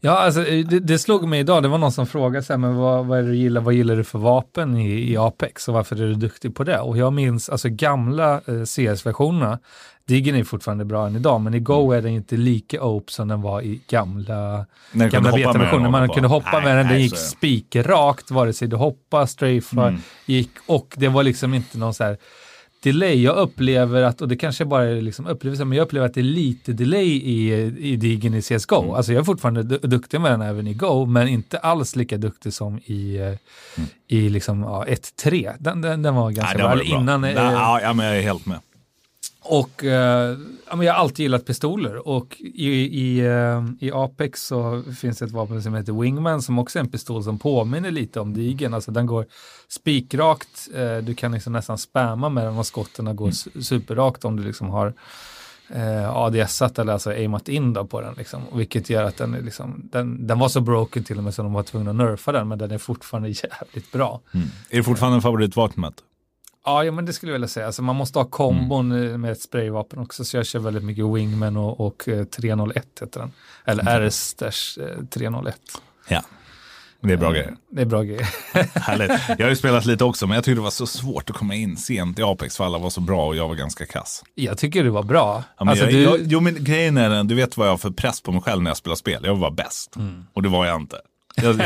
Ja, 0.00 0.18
alltså, 0.18 0.40
det, 0.42 0.62
det 0.80 0.98
slog 0.98 1.28
mig 1.28 1.40
idag, 1.40 1.62
det 1.62 1.68
var 1.68 1.78
någon 1.78 1.92
som 1.92 2.06
frågade 2.06 2.42
så 2.44 2.52
här, 2.52 2.58
men 2.58 2.74
vad, 2.76 3.06
vad 3.06 3.18
är 3.18 3.22
det 3.22 3.28
du 3.28 3.36
gillar, 3.36 3.60
vad 3.60 3.74
gillar 3.74 3.96
du 3.96 4.04
för 4.04 4.18
vapen 4.18 4.76
i, 4.76 5.10
i 5.12 5.16
Apex 5.16 5.68
och 5.68 5.74
varför 5.74 5.96
är 5.96 6.06
du 6.06 6.14
duktig 6.14 6.54
på 6.54 6.64
det? 6.64 6.78
Och 6.80 6.98
jag 6.98 7.12
minns 7.12 7.48
alltså 7.48 7.68
gamla 7.68 8.34
eh, 8.34 8.62
CS-versionerna, 8.64 9.58
Diggen 10.08 10.34
är 10.36 10.44
fortfarande 10.44 10.84
bra 10.84 11.06
än 11.06 11.16
idag, 11.16 11.40
men 11.40 11.54
i 11.54 11.60
Go 11.60 11.84
Mm. 11.86 11.98
är 11.98 12.02
den 12.02 12.12
inte 12.12 12.36
lika 12.36 12.82
ope 12.84 13.12
som 13.12 13.28
den 13.28 13.42
var 13.42 13.62
i 13.62 13.80
gamla, 13.88 14.66
gamla 14.92 15.30
den 15.30 15.34
betaversioner. 15.34 15.90
Man 15.90 16.08
kunde 16.08 16.28
hoppa 16.28 16.50
Nej, 16.52 16.62
med 16.62 16.76
den, 16.76 16.86
den 16.86 16.94
nej, 16.94 17.02
gick 17.02 17.16
så 17.16 17.16
är 17.16 17.24
det. 17.24 17.30
spikrakt, 17.30 18.30
vare 18.30 18.52
sig 18.52 18.68
du 18.68 18.76
hoppade, 18.76 19.26
strafade, 19.26 19.88
Mm. 19.88 20.00
gick 20.26 20.50
och 20.66 20.94
det 20.96 21.08
var 21.08 21.22
liksom 21.22 21.54
inte 21.54 21.78
någon 21.78 21.94
så 21.94 22.04
här 22.04 22.16
delay. 22.82 23.22
Jag 23.22 23.36
upplever 23.36 24.02
att, 24.02 24.20
och 24.20 24.28
det 24.28 24.36
kanske 24.36 24.64
bara 24.64 24.84
är 24.84 25.00
liksom 25.02 25.26
upplevelse, 25.26 25.64
men 25.64 25.78
jag 25.78 25.84
upplever 25.84 26.06
att 26.06 26.14
det 26.14 26.20
är 26.20 26.22
lite 26.22 26.72
delay 26.72 27.06
i, 27.08 27.52
i 27.78 27.96
Diggen 27.96 28.34
i 28.34 28.42
CSGO. 28.42 28.82
Mm. 28.82 28.94
Alltså 28.94 29.12
jag 29.12 29.20
är 29.20 29.24
fortfarande 29.24 29.62
du- 29.62 29.78
duktig 29.78 30.20
med 30.20 30.30
den 30.32 30.40
även 30.42 30.66
i 30.66 30.74
Go, 30.74 31.06
men 31.06 31.28
inte 31.28 31.58
alls 31.58 31.96
lika 31.96 32.16
duktig 32.16 32.52
som 32.52 32.78
i, 32.84 33.16
eh, 33.18 33.34
i 34.18 34.28
liksom, 34.28 34.62
ja, 34.62 34.84
1-3. 34.88 35.52
Den, 35.58 35.80
den, 35.80 36.02
den 36.02 36.14
var 36.14 36.30
ganska 36.30 36.54
Mm. 36.58 36.66
Nej, 36.78 36.78
var 36.78 36.84
bra. 36.90 37.00
Innan, 37.00 37.24
eh, 37.24 37.32
ja, 37.32 37.80
ja, 37.80 37.92
men 37.92 38.06
jag 38.06 38.18
är 38.18 38.22
helt 38.22 38.46
med 38.46 38.58
och 39.48 39.84
eh, 39.84 40.38
jag 40.70 40.76
har 40.76 40.88
alltid 40.88 41.18
gillat 41.18 41.44
pistoler 41.44 42.08
och 42.08 42.36
i, 42.40 42.68
i, 42.70 43.18
eh, 43.18 43.64
i 43.80 43.90
Apex 43.92 44.42
så 44.46 44.82
finns 45.00 45.18
det 45.18 45.24
ett 45.24 45.30
vapen 45.30 45.62
som 45.62 45.74
heter 45.74 45.92
Wingman 45.92 46.42
som 46.42 46.58
också 46.58 46.78
är 46.78 46.80
en 46.80 46.90
pistol 46.90 47.24
som 47.24 47.38
påminner 47.38 47.90
lite 47.90 48.20
om 48.20 48.34
Digen. 48.34 48.74
Alltså 48.74 48.90
den 48.90 49.06
går 49.06 49.26
spikrakt, 49.68 50.68
eh, 50.74 50.96
du 50.96 51.14
kan 51.14 51.32
liksom 51.32 51.52
nästan 51.52 51.78
spamma 51.78 52.28
med 52.28 52.44
den 52.44 52.58
och 52.58 52.66
skotten 52.66 53.16
går 53.16 53.60
superrakt 53.62 54.24
om 54.24 54.36
du 54.36 54.42
liksom 54.42 54.68
har 54.68 54.94
eh, 55.68 56.16
ADS-at 56.16 56.78
eller 56.78 56.92
alltså 56.92 57.10
aimat 57.10 57.48
in 57.48 57.72
då 57.72 57.86
på 57.86 58.00
den. 58.00 58.14
Liksom. 58.14 58.42
Vilket 58.52 58.90
gör 58.90 59.04
att 59.04 59.16
den 59.16 59.34
är 59.34 59.42
liksom, 59.42 59.88
den, 59.92 60.26
den 60.26 60.38
var 60.38 60.48
så 60.48 60.60
broken 60.60 61.04
till 61.04 61.18
och 61.18 61.24
med 61.24 61.34
så 61.34 61.42
de 61.42 61.52
var 61.52 61.62
tvungna 61.62 61.90
att 61.90 61.96
nerfa 61.96 62.32
den 62.32 62.48
men 62.48 62.58
den 62.58 62.70
är 62.70 62.78
fortfarande 62.78 63.28
jävligt 63.62 63.92
bra. 63.92 64.20
Mm. 64.34 64.48
Är 64.70 64.76
det 64.76 64.82
fortfarande 64.82 65.20
favoritvapnet? 65.20 65.94
Ja, 66.68 66.84
ja, 66.84 66.92
men 66.92 67.06
det 67.06 67.12
skulle 67.12 67.32
jag 67.32 67.34
vilja 67.34 67.48
säga. 67.48 67.66
Alltså, 67.66 67.82
man 67.82 67.96
måste 67.96 68.18
ha 68.18 68.24
kombon 68.24 68.92
eh, 68.92 69.18
med 69.18 69.32
ett 69.32 69.40
sprayvapen 69.40 69.98
också, 69.98 70.24
så 70.24 70.36
jag 70.36 70.46
kör 70.46 70.58
väldigt 70.58 70.84
mycket 70.84 71.04
Wingman 71.04 71.56
och, 71.56 71.80
och 71.80 72.08
eh, 72.08 72.24
301 72.24 72.86
heter 73.00 73.20
den. 73.20 73.32
Eller 73.64 74.08
RS 74.08 74.42
eh, 74.78 75.04
301. 75.10 75.56
Ja. 76.08 76.22
Det 77.00 77.12
är 77.12 77.16
bra 77.16 77.30
grejer. 77.30 77.56
Det 77.70 77.82
är 77.82 77.86
bra 77.86 78.02
grejer. 78.02 78.28
Härligt. 78.78 79.10
Jag 79.28 79.46
har 79.46 79.50
ju 79.50 79.56
spelat 79.56 79.86
lite 79.86 80.04
också, 80.04 80.26
men 80.26 80.34
jag 80.34 80.44
tyckte 80.44 80.58
det 80.58 80.64
var 80.64 80.70
så 80.70 80.86
svårt 80.86 81.30
att 81.30 81.36
komma 81.36 81.54
in 81.54 81.76
sent 81.76 82.18
i 82.18 82.22
Apex 82.22 82.56
för 82.56 82.64
alla 82.64 82.78
var 82.78 82.90
så 82.90 83.00
bra 83.00 83.26
och 83.26 83.36
jag 83.36 83.48
var 83.48 83.54
ganska 83.54 83.86
kass. 83.86 84.24
jag 84.34 84.58
tycker 84.58 84.84
det 84.84 84.90
var 84.90 85.02
bra. 85.02 85.44
Ja, 85.58 85.64
men 85.64 85.68
alltså, 85.68 85.84
jag, 85.84 85.94
du, 85.94 86.02
jag, 86.02 86.20
jo, 86.22 86.40
men 86.40 86.64
grejen 86.64 86.96
är 86.96 87.10
den, 87.10 87.28
du 87.28 87.34
vet 87.34 87.56
vad 87.56 87.66
jag 87.66 87.72
har 87.72 87.78
för 87.78 87.90
press 87.90 88.20
på 88.20 88.32
mig 88.32 88.42
själv 88.42 88.62
när 88.62 88.70
jag 88.70 88.76
spelar 88.76 88.96
spel. 88.96 89.20
Jag 89.24 89.32
vill 89.32 89.40
vara 89.40 89.50
bäst. 89.50 89.96
Mm. 89.96 90.26
Och 90.32 90.42
det 90.42 90.48
var 90.48 90.66
jag 90.66 90.80
inte. 90.80 90.96
Jag, 91.42 91.56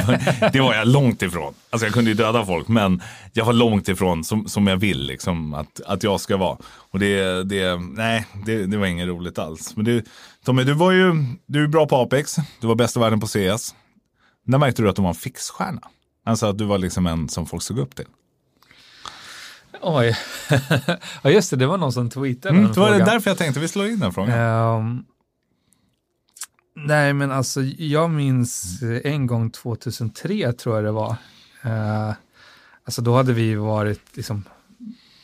det 0.52 0.60
var 0.60 0.74
jag 0.74 0.88
långt 0.88 1.22
ifrån. 1.22 1.54
Alltså 1.70 1.86
jag 1.86 1.94
kunde 1.94 2.10
ju 2.10 2.14
döda 2.16 2.46
folk, 2.46 2.68
men 2.68 3.02
jag 3.32 3.44
var 3.44 3.52
långt 3.52 3.88
ifrån 3.88 4.24
som, 4.24 4.48
som 4.48 4.66
jag 4.66 4.76
vill 4.76 5.06
liksom, 5.06 5.54
att, 5.54 5.80
att 5.86 6.02
jag 6.02 6.20
ska 6.20 6.36
vara. 6.36 6.58
Och 6.90 6.98
det, 6.98 7.42
det, 7.44 7.76
nej, 7.80 8.26
det, 8.46 8.66
det 8.66 8.76
var 8.76 8.86
inget 8.86 9.08
roligt 9.08 9.38
alls. 9.38 9.76
Men 9.76 9.84
du, 9.84 10.04
Tommy, 10.44 10.64
du 10.64 10.72
var 10.72 10.92
ju 10.92 11.14
du 11.46 11.64
är 11.64 11.68
bra 11.68 11.86
på 11.86 11.96
Apex. 11.96 12.36
Du 12.60 12.66
var 12.66 12.74
bäst 12.74 12.96
i 12.96 13.00
världen 13.00 13.20
på 13.20 13.26
CS. 13.26 13.74
När 14.46 14.58
märkte 14.58 14.82
du 14.82 14.88
att 14.88 14.96
du 14.96 15.02
var 15.02 15.08
en 15.08 15.14
fixstjärna? 15.14 15.80
Alltså 16.26 16.46
att 16.46 16.58
du 16.58 16.64
var 16.64 16.78
liksom 16.78 17.06
en 17.06 17.28
som 17.28 17.46
folk 17.46 17.62
såg 17.62 17.78
upp 17.78 17.96
till. 17.96 18.06
Oj. 19.82 20.16
ja, 21.22 21.30
just 21.30 21.50
det, 21.50 21.56
det 21.56 21.66
var 21.66 21.78
någon 21.78 21.92
som 21.92 22.10
tweetade 22.10 22.48
Mm, 22.48 22.62
den 22.64 22.72
det 22.72 22.80
var 22.80 22.88
frågan. 22.88 23.08
därför 23.08 23.30
jag 23.30 23.38
tänkte 23.38 23.60
vi 23.60 23.68
slår 23.68 23.86
in 23.86 23.98
den 23.98 24.12
frågan. 24.12 24.38
Ehm, 24.38 25.04
nej, 26.74 27.12
men 27.12 27.30
alltså 27.30 27.62
jag 27.62 28.10
minns 28.10 28.82
eh, 28.82 29.12
en 29.12 29.26
gång 29.26 29.50
2003 29.50 30.52
tror 30.52 30.74
jag 30.74 30.84
det 30.84 30.92
var. 30.92 31.16
Uh, 31.66 32.12
alltså 32.84 33.02
då 33.02 33.16
hade 33.16 33.32
vi 33.32 33.54
varit 33.54 34.16
liksom 34.16 34.44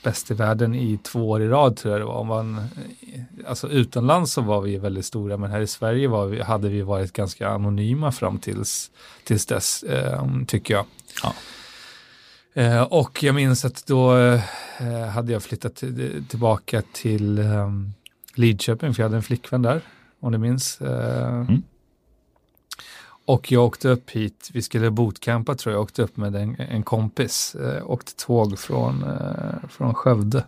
bäst 0.02 0.30
i 0.30 0.34
världen 0.34 0.74
i 0.74 0.98
två 1.02 1.30
år 1.30 1.42
i 1.42 1.48
rad 1.48 1.76
tror 1.76 1.92
jag 1.92 2.00
det 2.00 2.04
var. 2.04 2.14
Om 2.14 2.26
man, 2.26 2.68
alltså 3.46 3.68
utomlands 3.68 4.32
så 4.32 4.40
var 4.40 4.60
vi 4.60 4.76
väldigt 4.76 5.04
stora, 5.04 5.36
men 5.36 5.50
här 5.50 5.60
i 5.60 5.66
Sverige 5.66 6.08
var 6.08 6.26
vi, 6.26 6.42
hade 6.42 6.68
vi 6.68 6.82
varit 6.82 7.12
ganska 7.12 7.48
anonyma 7.48 8.12
fram 8.12 8.38
tills, 8.38 8.90
tills 9.24 9.46
dess, 9.46 9.82
ehm, 9.82 10.46
tycker 10.46 10.74
jag. 10.74 10.84
Ja. 11.22 11.34
Eh, 12.62 12.82
och 12.82 13.22
jag 13.22 13.34
minns 13.34 13.64
att 13.64 13.86
då 13.86 14.16
eh, 14.16 14.40
hade 15.12 15.32
jag 15.32 15.42
flyttat 15.42 15.74
till, 15.74 16.24
tillbaka 16.28 16.82
till 16.92 17.42
Lidköping, 18.34 18.94
för 18.94 19.02
jag 19.02 19.08
hade 19.08 19.16
en 19.16 19.22
flickvän 19.22 19.62
där, 19.62 19.82
om 20.20 20.32
du 20.32 20.38
minns. 20.38 20.80
Eh, 20.80 21.44
Och 23.24 23.52
jag 23.52 23.64
åkte 23.64 23.88
upp 23.88 24.10
hit, 24.10 24.50
vi 24.52 24.62
skulle 24.62 24.90
bootcampa 24.90 25.54
tror 25.54 25.72
jag, 25.72 25.78
jag 25.78 25.82
åkte 25.82 26.02
upp 26.02 26.16
med 26.16 26.36
en, 26.36 26.56
en 26.58 26.82
kompis, 26.82 27.54
eh, 27.54 27.90
åkte 27.90 28.14
tåg 28.16 28.58
från, 28.58 29.02
eh, 29.02 29.68
från 29.68 29.94
Skövde. 29.94 30.44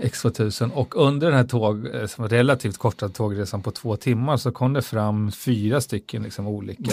X2000 0.00 0.70
och 0.72 0.96
under 0.96 1.26
den 1.30 1.36
här 1.36 1.44
tåg, 1.46 1.86
eh, 1.94 2.06
som 2.06 2.22
var 2.22 2.28
relativt 2.28 2.78
korta 2.78 3.08
tågresan 3.08 3.62
på 3.62 3.70
två 3.70 3.96
timmar 3.96 4.36
så 4.36 4.52
kom 4.52 4.72
det 4.72 4.82
fram 4.82 5.32
fyra 5.32 5.80
stycken 5.80 6.22
liksom 6.22 6.46
olika 6.46 6.92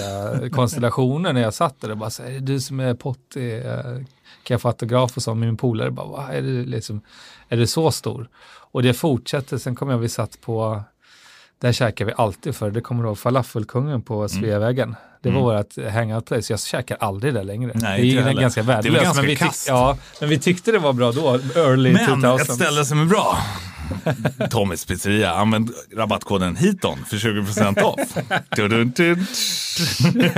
konstellationer 0.52 1.34
när 1.34 1.42
jag 1.42 1.54
satt 1.54 1.82
där 1.82 1.92
och 1.92 1.98
bara 1.98 2.10
så 2.10 2.24
är 2.24 2.32
det 2.32 2.40
du 2.40 2.60
som 2.60 2.80
är 2.80 2.94
Potti, 2.94 3.52
Eh, 3.66 3.84
kan 4.44 4.54
jag 4.56 4.62
få 4.62 4.68
autograf 4.68 5.18
och 5.18 5.24
så 5.24 5.36
min 5.36 5.58
polare 5.58 5.92
bara, 5.92 6.08
"Va, 6.08 6.28
är 6.32 6.42
det 6.42 6.66
liksom, 6.66 7.02
är 7.50 7.58
det 7.58 7.68
så 7.68 7.92
stor? 7.92 8.30
Och 8.72 8.84
det 8.84 8.94
fortsätter, 8.94 9.58
sen 9.58 9.76
kom 9.76 9.90
jag, 9.90 9.98
vi 9.98 10.10
satt 10.10 10.42
på, 10.42 10.82
där 11.62 11.72
käkar 11.72 12.06
vi 12.06 12.14
alltid 12.18 12.56
för, 12.56 12.72
det 12.72 12.82
kommer 12.82 13.04
du 13.04 13.10
ihåg 13.10 13.18
falafelkungen 13.18 14.02
på 14.02 14.30
Sveavägen. 14.30 14.96
Det 15.22 15.30
var 15.32 15.42
vårt 15.42 15.92
hangout 15.94 16.26
place, 16.26 16.54
jag 16.54 16.60
käkar 16.60 16.98
aldrig 17.00 17.34
där 17.34 17.44
längre. 17.44 17.72
Nej, 17.76 18.02
det 18.02 18.18
är 18.18 18.22
heller. 18.22 18.42
ganska 18.42 18.64
värdelöst. 18.64 19.04
ganska 19.04 19.22
men 19.22 19.30
vi 19.30 19.36
kasst. 19.36 19.68
Ja, 19.68 19.98
men 20.20 20.30
vi 20.30 20.40
tyckte 20.40 20.72
det 20.72 20.80
var 20.80 20.94
bra 20.94 21.12
då, 21.12 21.40
early 21.56 21.94
Men 21.94 22.22
2000. 22.22 22.36
ett 22.36 22.54
ställe 22.54 22.86
som 22.86 23.02
är 23.02 23.06
bra. 23.06 23.38
Tommys 24.50 24.86
pizzeria. 24.86 25.32
Använd 25.34 25.72
rabattkoden 25.96 26.56
HITON 26.56 26.98
för 27.10 27.18
20% 27.18 27.82
off. 27.82 28.00
Dun, 28.56 28.70
dun, 28.70 28.92
dun. 28.96 29.26
Nej, 30.14 30.32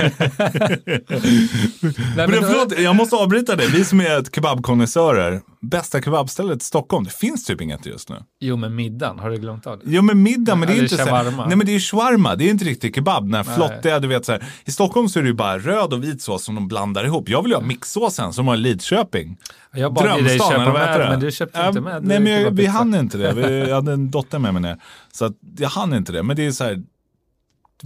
Men 2.16 2.30
men- 2.30 2.42
förlåt, 2.42 2.78
jag 2.78 2.96
måste 2.96 3.16
avbryta 3.16 3.56
dig. 3.56 3.68
Vi 3.70 3.84
som 3.84 4.00
är 4.00 4.24
kebabkonnässörer. 4.34 5.40
Bästa 5.62 6.02
kebabstället 6.02 6.62
i 6.62 6.64
Stockholm. 6.64 7.04
Det 7.04 7.10
finns 7.10 7.44
typ 7.44 7.60
inget 7.60 7.86
just 7.86 8.08
nu. 8.08 8.16
Jo, 8.40 8.56
men 8.56 8.74
middagen, 8.74 9.18
har 9.18 9.30
du 9.30 9.36
glömt 9.36 9.66
av 9.66 9.78
det? 9.78 9.84
Jo 9.86 10.02
men 10.02 10.22
middag, 10.22 10.54
men 10.54 10.68
det 10.68 10.74
är 10.74 10.78
Eller 10.78 10.92
inte 10.92 11.04
shawarma. 11.04 11.46
Nej 11.46 11.56
men 11.56 11.66
det 11.66 11.74
är 11.74 11.78
shawarma, 11.78 12.36
det 12.36 12.44
är 12.44 12.50
inte 12.50 12.64
riktigt 12.64 12.94
kebab. 12.94 13.24
Den 13.24 13.34
här 13.34 13.54
flottiga, 13.54 13.98
du 13.98 14.08
vet 14.08 14.24
så 14.24 14.32
här. 14.32 14.44
I 14.64 14.70
Stockholm 14.70 15.08
så 15.08 15.18
är 15.18 15.22
det 15.22 15.28
ju 15.28 15.34
bara 15.34 15.58
röd 15.58 15.92
och 15.92 16.04
vit 16.04 16.22
sås 16.22 16.44
som 16.44 16.54
de 16.54 16.68
blandar 16.68 17.04
ihop. 17.04 17.28
Jag 17.28 17.42
vill 17.42 17.50
ju 17.50 17.56
ha 17.56 17.64
mixsåsen 17.64 18.32
som 18.32 18.48
har 18.48 18.56
Lidköping. 18.56 19.38
Jag 19.72 19.94
bad 19.94 20.24
dig 20.24 20.38
köpa 20.38 20.72
med, 20.72 21.00
det? 21.00 21.08
men 21.10 21.20
du 21.20 21.30
köpte 21.30 21.58
Ja, 21.58 21.68
inte 21.68 21.80
med. 21.80 22.04
Nej, 22.04 22.20
men 22.20 22.32
jag, 22.32 22.50
vi 22.50 22.66
hann 22.66 22.94
inte 22.94 23.18
det. 23.18 23.32
Vi, 23.32 23.58
jag 23.68 23.74
hade 23.74 23.92
en 23.92 24.10
dotter 24.10 24.38
med 24.38 24.52
mig 24.52 24.62
ner. 24.62 24.82
Så 25.12 25.24
att 25.24 25.32
jag 25.58 25.68
hann 25.68 25.94
inte 25.94 26.12
det. 26.12 26.22
Men 26.22 26.36
det 26.36 26.46
är 26.46 26.52
så 26.52 26.64
här, 26.64 26.82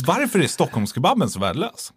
varför 0.06 0.38
är 0.38 0.46
Stockholmskebaben 0.46 1.30
så 1.30 1.40
värdelös? 1.40 1.92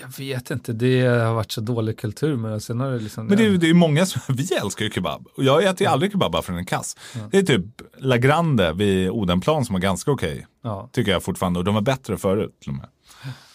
Jag 0.00 0.18
vet 0.24 0.50
inte, 0.50 0.72
det 0.72 1.06
har 1.06 1.34
varit 1.34 1.52
så 1.52 1.60
dålig 1.60 1.98
kultur 1.98 2.36
det. 2.52 2.60
Sen 2.60 2.80
har 2.80 2.90
det 2.90 2.98
liksom... 2.98 3.26
Men 3.26 3.36
det 3.36 3.46
är, 3.46 3.50
det 3.50 3.70
är 3.70 3.74
många 3.74 4.06
som, 4.06 4.20
vi 4.34 4.54
älskar 4.54 4.84
ju 4.84 4.90
kebab. 4.90 5.26
Och 5.36 5.44
jag 5.44 5.64
äter 5.64 5.80
ju 5.80 5.86
aldrig 5.86 6.12
kebab 6.12 6.32
bara 6.32 6.42
för 6.42 6.52
den 6.52 6.60
är 6.60 6.64
kass. 6.64 6.96
Det 7.30 7.38
är 7.38 7.42
typ 7.42 7.64
La 7.98 8.16
Grande 8.16 8.72
vid 8.72 9.10
Odenplan 9.10 9.64
som 9.64 9.72
var 9.72 9.80
ganska 9.80 10.10
okej. 10.10 10.46
ja. 10.62 10.88
Tycker 10.92 11.12
jag 11.12 11.22
fortfarande. 11.22 11.58
Och 11.58 11.64
de 11.64 11.74
var 11.74 11.82
bättre 11.82 12.16
förut 12.18 12.60
till 12.60 12.70
och 12.70 12.76
med. 12.76 12.86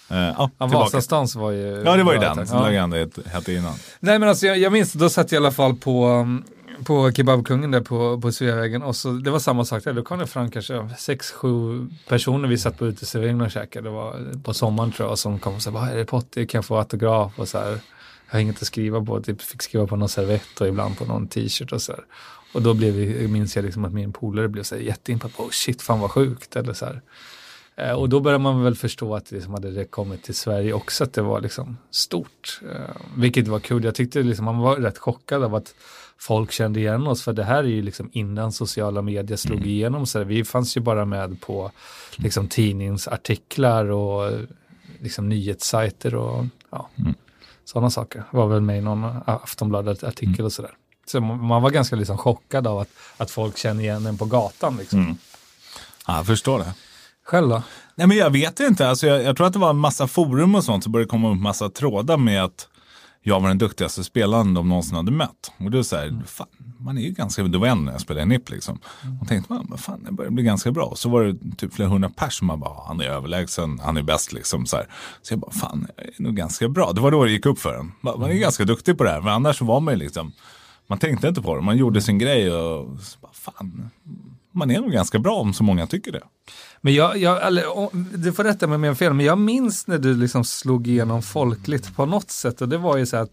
Eh, 0.10 0.18
ja, 0.38 0.50
tillbaka. 0.50 0.78
Vasastans 0.78 1.36
var 1.36 1.52
ju... 1.52 1.84
Ja, 1.86 1.96
det 1.96 2.04
var 2.04 2.14
ju 2.14 2.20
den 2.20 2.48
som 2.48 2.74
Ja. 2.74 3.08
Hette 3.26 3.54
innan. 3.54 3.74
Nej, 4.00 4.20
men 4.20 4.30
alltså 4.30 4.46
jag, 4.46 4.58
jag 4.58 4.74
minns, 4.74 4.94
då 4.94 5.10
satt 5.10 5.32
jag 5.32 5.42
i 5.42 5.46
alla 5.46 5.52
fall 5.52 5.76
på, 5.76 6.08
um, 6.08 6.44
på 6.84 7.12
Kebabkungen 7.12 7.72
där 7.72 7.82
på, 7.82 8.22
på 8.22 8.32
Sveavägen 8.32 8.84
och 8.84 8.96
så, 8.96 9.12
det 9.12 9.32
var 9.32 9.40
samma 9.40 9.66
sak 9.66 9.84
där. 9.84 9.94
Då 9.94 10.04
kom 10.04 10.20
det 10.20 10.28
fram 10.28 10.52
kanske 10.52 10.90
sex, 10.98 11.32
sju 11.32 11.88
personer. 12.08 12.48
Vi 12.48 12.58
satt 12.58 12.78
på 12.78 12.86
uteserveringen 12.86 13.42
och 13.42 13.52
käkade. 13.52 13.90
Det 13.90 13.94
var 13.94 14.42
på 14.44 14.54
sommaren 14.54 14.92
tror 14.92 15.10
jag. 15.10 15.18
Som 15.18 15.40
kom 15.40 15.56
och 15.56 15.62
sa, 15.62 15.72
vad 15.72 15.90
är 15.90 15.96
det 15.96 16.06
Potti, 16.06 16.48
kan 16.48 16.58
jag 16.58 16.66
få 16.66 16.78
autograf? 16.78 17.40
Och 17.40 17.48
så 17.48 17.58
här, 17.58 17.70
jag 17.70 17.80
har 18.28 18.40
inget 18.40 18.62
att 18.62 18.68
skriva 18.68 19.06
på. 19.06 19.22
Typ 19.22 19.42
fick 19.42 19.62
skriva 19.62 19.88
på 19.88 19.96
någon 19.96 20.10
servett 20.10 20.62
och 20.62 20.68
ibland 20.68 20.98
på 20.98 21.06
någon 21.06 21.28
t-shirt 21.28 21.72
och 21.72 21.82
så 21.82 21.92
här. 21.92 22.04
Och 22.54 22.62
då 22.62 22.74
blev 22.74 22.94
vi, 22.94 23.28
minns 23.28 23.56
jag 23.56 23.66
liksom 23.66 23.86
att 23.86 23.94
min 23.94 24.14
polare 24.14 24.48
blev 24.48 24.64
så 24.64 24.76
här 24.76 24.82
jätteimpad 24.82 25.36
på, 25.36 25.44
oh 25.44 25.50
shit, 25.50 25.82
fan 25.82 26.00
vad 26.00 26.12
sjukt. 26.12 26.56
Eller 26.56 26.74
så 26.74 26.86
här. 26.86 27.02
Eh, 27.76 27.92
och 27.92 28.10
då 28.10 28.20
började 28.20 28.44
man 28.44 28.64
väl 28.64 28.76
förstå 28.76 29.16
att 29.16 29.32
liksom 29.32 29.54
hade 29.54 29.72
det 29.72 29.86
kommit 29.86 30.24
till 30.24 30.36
Sverige 30.36 30.74
också, 30.74 31.04
att 31.04 31.14
det 31.14 31.22
var 31.22 31.42
liksom 31.42 31.78
stort. 31.92 32.62
Eh, 32.72 32.96
vilket 33.18 33.48
var 33.48 33.60
kul. 33.60 33.84
Jag 33.84 33.96
tyckte 33.96 34.24
liksom 34.24 34.46
man 34.46 34.58
var 34.58 34.76
rätt 34.76 34.98
chockad 34.98 35.44
av 35.44 35.56
att 35.56 35.76
folk 36.20 36.52
kände 36.52 36.80
igen 36.80 37.08
oss, 37.08 37.22
för 37.24 37.34
det 37.34 37.44
här 37.44 37.58
är 37.58 37.68
ju 37.68 37.82
liksom 37.82 38.10
innan 38.14 38.52
sociala 38.52 39.02
medier 39.02 39.38
slog 39.38 39.58
Mm. 39.58 39.70
igenom. 39.70 40.06
Så 40.06 40.24
vi 40.24 40.44
fanns 40.44 40.78
ju 40.78 40.82
bara 40.82 41.06
med 41.06 41.42
på 41.42 41.72
liksom 42.16 42.48
tidningsartiklar 42.48 43.86
och 43.86 44.32
liksom 45.00 45.30
nyhetssajter 45.30 46.16
och 46.16 46.46
ja, 46.72 46.90
Mm. 47.00 47.14
sådana 47.66 47.90
saker. 47.90 48.24
Var 48.32 48.48
väl 48.48 48.62
med 48.62 48.78
i 48.78 48.82
någon 48.82 49.04
Aftonbladet-artikel 49.26 50.34
Mm. 50.36 50.46
och 50.46 50.54
sådär. 50.54 50.72
Så 51.08 51.20
man 51.22 51.62
var 51.62 51.70
ganska 51.70 51.96
liksom 51.96 52.18
chockad 52.18 52.68
av 52.68 52.80
att, 52.80 52.90
att 53.18 53.32
folk 53.32 53.58
känner 53.58 53.84
igen 53.84 54.06
en 54.06 54.18
på 54.18 54.26
gatan. 54.26 54.78
Liksom. 54.78 55.00
Mm. 55.00 55.18
Ja, 56.08 56.16
jag 56.18 56.26
förstår 56.26 56.60
det. 56.60 56.74
Själv 57.24 57.50
då? 57.50 57.64
Nej 57.96 58.08
men 58.08 58.18
jag 58.18 58.30
vet 58.30 58.60
inte, 58.60 58.90
alltså, 58.90 59.08
jag, 59.08 59.24
jag 59.24 59.38
tror 59.38 59.48
att 59.48 59.54
det 59.54 59.60
var 59.60 59.70
en 59.70 59.78
massa 59.78 60.08
forum 60.08 60.56
och 60.56 60.64
sånt 60.64 60.84
så 60.84 60.90
började 60.90 61.10
komma 61.10 61.32
upp 61.32 61.38
massa 61.42 61.70
trådar 61.70 62.18
med 62.18 62.44
att 62.44 62.68
jag 63.28 63.40
var 63.40 63.48
den 63.48 63.58
duktigaste 63.58 64.04
spelaren 64.04 64.54
de 64.54 64.70
någonsin 64.70 64.96
hade 64.96 65.12
mött. 65.12 65.52
Och 65.58 65.72
det 65.72 65.78
är 65.80 65.84
så 65.84 65.96
här, 65.96 66.24
fan, 66.26 66.48
man 66.80 66.98
är 66.98 67.02
ju 67.02 67.12
ganska, 67.12 67.44
det 67.44 67.58
var 67.58 67.68
en 67.68 67.86
när 67.86 67.92
jag 67.92 68.02
spelade 68.02 68.26
NIP 68.26 68.50
liksom. 68.50 68.80
Och 69.22 69.28
tänkte 69.28 69.54
man, 69.54 69.66
men 69.70 69.78
fan 69.78 70.04
det 70.04 70.12
börjar 70.12 70.32
bli 70.32 70.44
ganska 70.44 70.72
bra. 70.72 70.86
Och 70.86 70.98
så 70.98 71.10
var 71.10 71.24
det 71.24 71.56
typ 71.58 71.74
flera 71.74 71.90
hundra 71.90 72.10
pers 72.10 72.34
som 72.40 72.48
bara, 72.48 72.88
han 72.88 73.02
är 73.02 73.06
överlägsen, 73.06 73.80
han 73.80 73.98
är 73.98 74.04
bäst 74.04 74.34
liksom. 74.34 74.66
Så, 74.66 74.76
här. 74.76 74.88
så 75.22 75.34
jag 75.34 75.40
bara, 75.40 75.52
fan 75.52 75.88
jag 75.98 76.06
är 76.06 76.14
nog 76.18 76.36
ganska 76.36 76.70
bra. 76.70 76.92
Det 76.92 77.02
var 77.02 77.12
då 77.12 77.24
det 77.24 77.32
gick 77.32 77.46
upp 77.46 77.60
för 77.60 77.74
en. 77.80 77.92
Man 78.02 78.20
man 78.20 78.32
är 78.32 78.36
ganska 78.36 78.66
duktig 78.66 78.98
på 78.98 79.04
det 79.04 79.10
här, 79.10 79.22
men 79.22 79.34
annars 79.34 79.62
var 79.62 79.80
man 79.80 79.94
ju 79.94 80.00
liksom, 80.00 80.32
man 80.88 80.98
tänkte 80.98 81.28
inte 81.28 81.42
på 81.42 81.56
det, 81.56 81.62
man 81.62 81.78
gjorde 81.78 82.02
sin 82.02 82.18
grej 82.18 82.54
och 82.54 83.00
så 83.00 83.20
bara, 83.22 83.34
fan, 83.34 83.90
man 84.56 84.72
är 84.72 84.82
nog 84.82 84.92
ganska 84.92 85.20
bra 85.20 85.36
om 85.36 85.54
så 85.54 85.64
många 85.64 85.88
tycker 85.88 86.12
det. 86.12 86.22
Men 86.82 86.94
jag, 86.94 87.18
jag 87.18 87.48
eller, 87.48 87.64
du 88.18 88.34
får 88.34 88.44
rätta 88.44 88.68
mig 88.68 88.76
om 88.76 88.84
jag 88.84 88.92
har 88.92 88.96
fel, 88.96 89.14
men 89.14 89.26
jag 89.26 89.38
minns 89.38 89.88
när 89.88 89.98
du 89.98 90.14
liksom 90.18 90.44
slog 90.46 90.88
igenom 90.88 91.22
folkligt 91.22 91.96
på 91.96 92.06
något 92.06 92.32
sätt 92.32 92.62
och 92.62 92.70
det 92.70 92.78
var 92.78 92.98
ju 92.98 93.06
så 93.06 93.18
att 93.18 93.32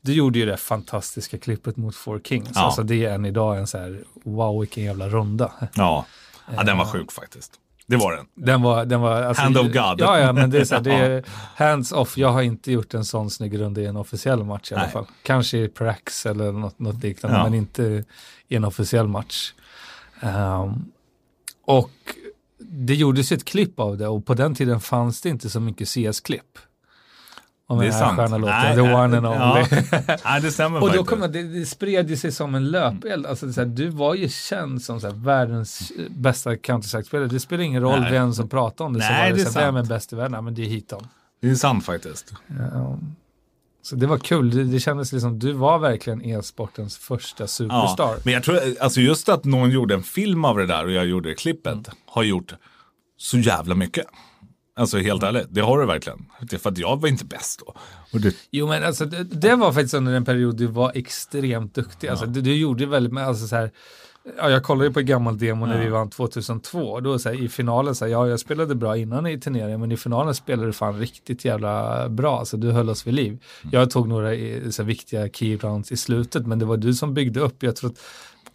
du 0.00 0.12
gjorde 0.14 0.38
ju 0.38 0.46
det 0.46 0.56
fantastiska 0.56 1.38
klippet 1.38 1.76
mot 1.76 1.96
Four 1.96 2.20
Kings. 2.24 2.50
Ja. 2.54 2.60
Alltså 2.60 2.82
det 2.82 3.04
är 3.04 3.14
än 3.14 3.24
idag 3.24 3.58
en 3.58 3.66
så 3.66 3.78
här, 3.78 4.04
wow 4.24 4.60
vilken 4.60 4.84
jävla 4.84 5.08
runda. 5.08 5.52
Ja, 5.74 6.06
ja 6.56 6.62
den 6.62 6.78
var 6.78 6.84
sjuk 6.84 7.12
faktiskt. 7.12 7.52
Det 7.86 7.96
var 7.96 8.12
den. 8.16 8.26
Den 8.34 8.62
var, 8.62 8.84
den 8.84 9.00
var, 9.00 9.22
alltså, 9.22 9.42
Hand 9.42 9.58
of 9.58 9.66
God. 9.66 9.74
Ja, 10.00 10.18
ja, 10.18 10.32
men 10.32 10.50
det 10.50 10.58
är 10.58 10.64
så 10.64 10.74
här, 10.74 10.82
det 10.82 10.92
är 10.94 11.24
hands 11.56 11.92
off. 11.92 12.18
Jag 12.18 12.28
har 12.32 12.42
inte 12.42 12.72
gjort 12.72 12.94
en 12.94 13.04
sån 13.04 13.30
snygg 13.30 13.58
runda 13.60 13.80
i 13.80 13.86
en 13.86 13.96
officiell 13.96 14.44
match 14.44 14.72
i 14.72 14.74
alla 14.74 14.82
Nej. 14.82 14.92
fall. 14.92 15.06
Kanske 15.22 15.58
i 15.58 15.68
Prax 15.68 16.26
eller 16.26 16.52
något, 16.52 16.78
något 16.78 17.02
liknande, 17.02 17.36
Ja. 17.38 17.44
men 17.44 17.54
inte 17.54 18.04
i 18.48 18.56
en 18.56 18.64
officiell 18.64 19.08
match. 19.08 19.52
Ehm, 20.20 20.84
och 21.64 21.90
det 22.58 22.94
gjordes 22.94 23.32
ett 23.32 23.44
klipp 23.44 23.80
av 23.80 23.98
det 23.98 24.08
och 24.08 24.26
på 24.26 24.34
den 24.34 24.54
tiden 24.54 24.80
fanns 24.80 25.20
det 25.20 25.28
inte 25.28 25.50
så 25.50 25.60
mycket 25.60 25.88
CS-klipp. 25.88 26.58
Om 27.66 27.78
Det 27.78 27.86
är 27.86 27.90
sant. 27.90 28.30
Nej, 28.30 28.74
The 28.74 28.82
nej, 28.82 28.94
one 28.94 29.16
and 29.16 29.26
only. 29.26 29.64
Ja, 29.90 30.16
Nej, 30.24 30.40
det 30.40 30.50
stämmer 30.52 30.82
Och 30.82 30.92
då 30.92 31.04
kom 31.04 31.20
det, 31.20 31.42
det 31.42 31.66
spred 31.66 32.10
ju 32.10 32.16
sig 32.16 32.32
som 32.32 32.54
en 32.54 32.70
löpeld. 32.70 33.26
Alltså, 33.26 33.46
det 33.46 33.50
är 33.50 33.54
så 33.54 33.60
här, 33.60 33.68
du 33.68 33.88
var 33.88 34.14
ju 34.14 34.28
känd 34.28 34.82
som 34.82 35.00
så 35.00 35.06
här, 35.06 35.14
världens 35.14 35.92
bästa 36.10 36.54
Counter-Strike-spelare. 36.54 37.26
Det 37.26 37.40
spelar 37.40 37.64
ingen 37.64 37.82
roll 37.82 38.00
Nej. 38.00 38.12
vem 38.12 38.34
som 38.34 38.48
pratar 38.48 38.84
om 38.84 38.92
det. 38.92 39.00
så 39.00 39.08
Nej, 39.08 39.22
var 39.22 39.36
det 39.36 39.42
det 39.42 39.48
är 39.48 39.52
så 39.52 39.58
här, 39.58 39.66
vem 39.66 39.76
är 39.76 39.84
bäst 39.84 40.12
i 40.12 40.16
världen? 40.16 40.44
Men 40.44 40.54
det 40.54 40.62
är 40.62 40.66
Hiton. 40.66 41.06
Det 41.40 41.50
är 41.50 41.54
sant 41.54 41.84
faktiskt. 41.84 42.32
Ja. 42.72 42.98
Så 43.84 43.96
det 43.96 44.06
var 44.06 44.18
kul. 44.18 44.50
Det, 44.50 44.64
det 44.64 44.80
kändes 44.80 45.12
liksom, 45.12 45.38
du 45.38 45.52
var 45.52 45.78
verkligen 45.78 46.22
e-sportens 46.22 46.96
första 46.96 47.46
superstar. 47.46 48.12
Ja, 48.14 48.16
men 48.24 48.34
jag 48.34 48.42
tror, 48.42 48.58
alltså 48.80 49.00
just 49.00 49.28
att 49.28 49.44
någon 49.44 49.70
gjorde 49.70 49.94
en 49.94 50.02
film 50.02 50.44
av 50.44 50.58
det 50.58 50.66
där 50.66 50.84
och 50.84 50.92
jag 50.92 51.06
gjorde 51.06 51.28
det 51.28 51.34
klippet 51.34 51.72
Mm. 51.72 51.84
har 52.06 52.22
gjort 52.22 52.54
så 53.16 53.38
jävla 53.38 53.74
mycket. 53.74 54.06
Alltså 54.76 54.98
helt 54.98 55.22
ärligt, 55.22 55.46
det 55.50 55.60
har 55.60 55.80
det 55.80 55.86
verkligen. 55.86 56.26
Det 56.40 56.56
är 56.56 56.58
för 56.58 56.70
att 56.70 56.78
jag 56.78 57.00
var 57.00 57.08
inte 57.08 57.24
bäst 57.24 57.62
då. 57.66 57.74
Och 58.12 58.20
det, 58.20 58.34
Jo 58.50 58.68
men 58.68 58.84
alltså 58.84 59.04
det, 59.04 59.24
det 59.24 59.56
var 59.56 59.72
faktiskt 59.72 59.94
under 59.94 60.12
en 60.12 60.24
period 60.24 60.56
du 60.56 60.66
var 60.66 60.92
extremt 60.94 61.74
duktig. 61.74 62.08
Alltså, 62.08 62.26
du, 62.26 62.40
du 62.40 62.56
gjorde 62.56 62.86
väldigt, 62.86 63.18
alltså 63.18 63.46
så 63.46 63.56
här, 63.56 63.70
ja, 64.38 64.50
jag 64.50 64.62
kollade 64.62 64.90
på 64.90 65.00
en 65.00 65.06
gammal 65.06 65.38
demo 65.38 65.66
när 65.66 65.84
vi 65.84 65.88
vann 65.88 66.10
2002. 66.10 67.00
Då 67.00 67.18
så 67.18 67.28
här, 67.28 67.42
i 67.42 67.48
finalen, 67.48 67.94
så 67.94 68.04
här, 68.04 68.12
ja 68.12 68.28
jag 68.28 68.40
spelade 68.40 68.74
bra 68.74 68.96
innan 68.96 69.26
i 69.26 69.40
turneringen 69.40 69.80
men 69.80 69.92
i 69.92 69.96
finalen 69.96 70.34
spelade 70.34 70.68
du 70.68 70.72
fan 70.72 70.98
riktigt 70.98 71.44
jävla 71.44 72.08
bra. 72.08 72.38
Alltså 72.38 72.56
du 72.56 72.70
höll 72.70 72.90
oss 72.90 73.06
vid 73.06 73.14
liv. 73.14 73.38
Jag 73.72 73.90
tog 73.90 74.08
några 74.08 74.28
så 74.70 74.82
här, 74.82 74.84
viktiga 74.84 75.28
key 75.28 75.56
rounds 75.56 75.92
i 75.92 75.96
slutet 75.96 76.46
men 76.46 76.58
det 76.58 76.64
var 76.64 76.76
du 76.76 76.94
som 76.94 77.14
byggde 77.14 77.40
upp. 77.40 77.62
Jag 77.62 77.76
tror 77.76 77.90
att 77.90 78.00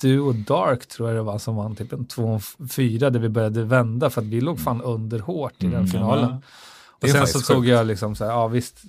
du 0.02 0.20
och 0.20 0.36
Dark 0.36 0.88
tror 0.88 1.10
jag 1.10 1.18
det 1.18 1.22
var 1.22 1.38
som 1.38 1.56
vann 1.56 1.76
typ 1.76 1.94
en 1.94 2.06
2-4 2.06 3.10
där 3.10 3.20
vi 3.20 3.30
började 3.30 3.64
vända 3.64 4.10
för 4.10 4.22
att 4.22 4.28
vi 4.28 4.42
låg 4.42 4.60
fan 4.60 4.82
under 4.82 5.20
hårt 5.20 5.64
i 5.64 5.68
den 5.68 5.88
finalen. 5.88 6.30
Det 6.30 6.42
Och 7.02 7.10
sen 7.10 7.28
så 7.28 7.40
tog 7.40 7.68
jag 7.68 7.88
liksom 7.88 8.16
så 8.16 8.26
här, 8.26 8.32
ja 8.32 8.48
visst, 8.48 8.82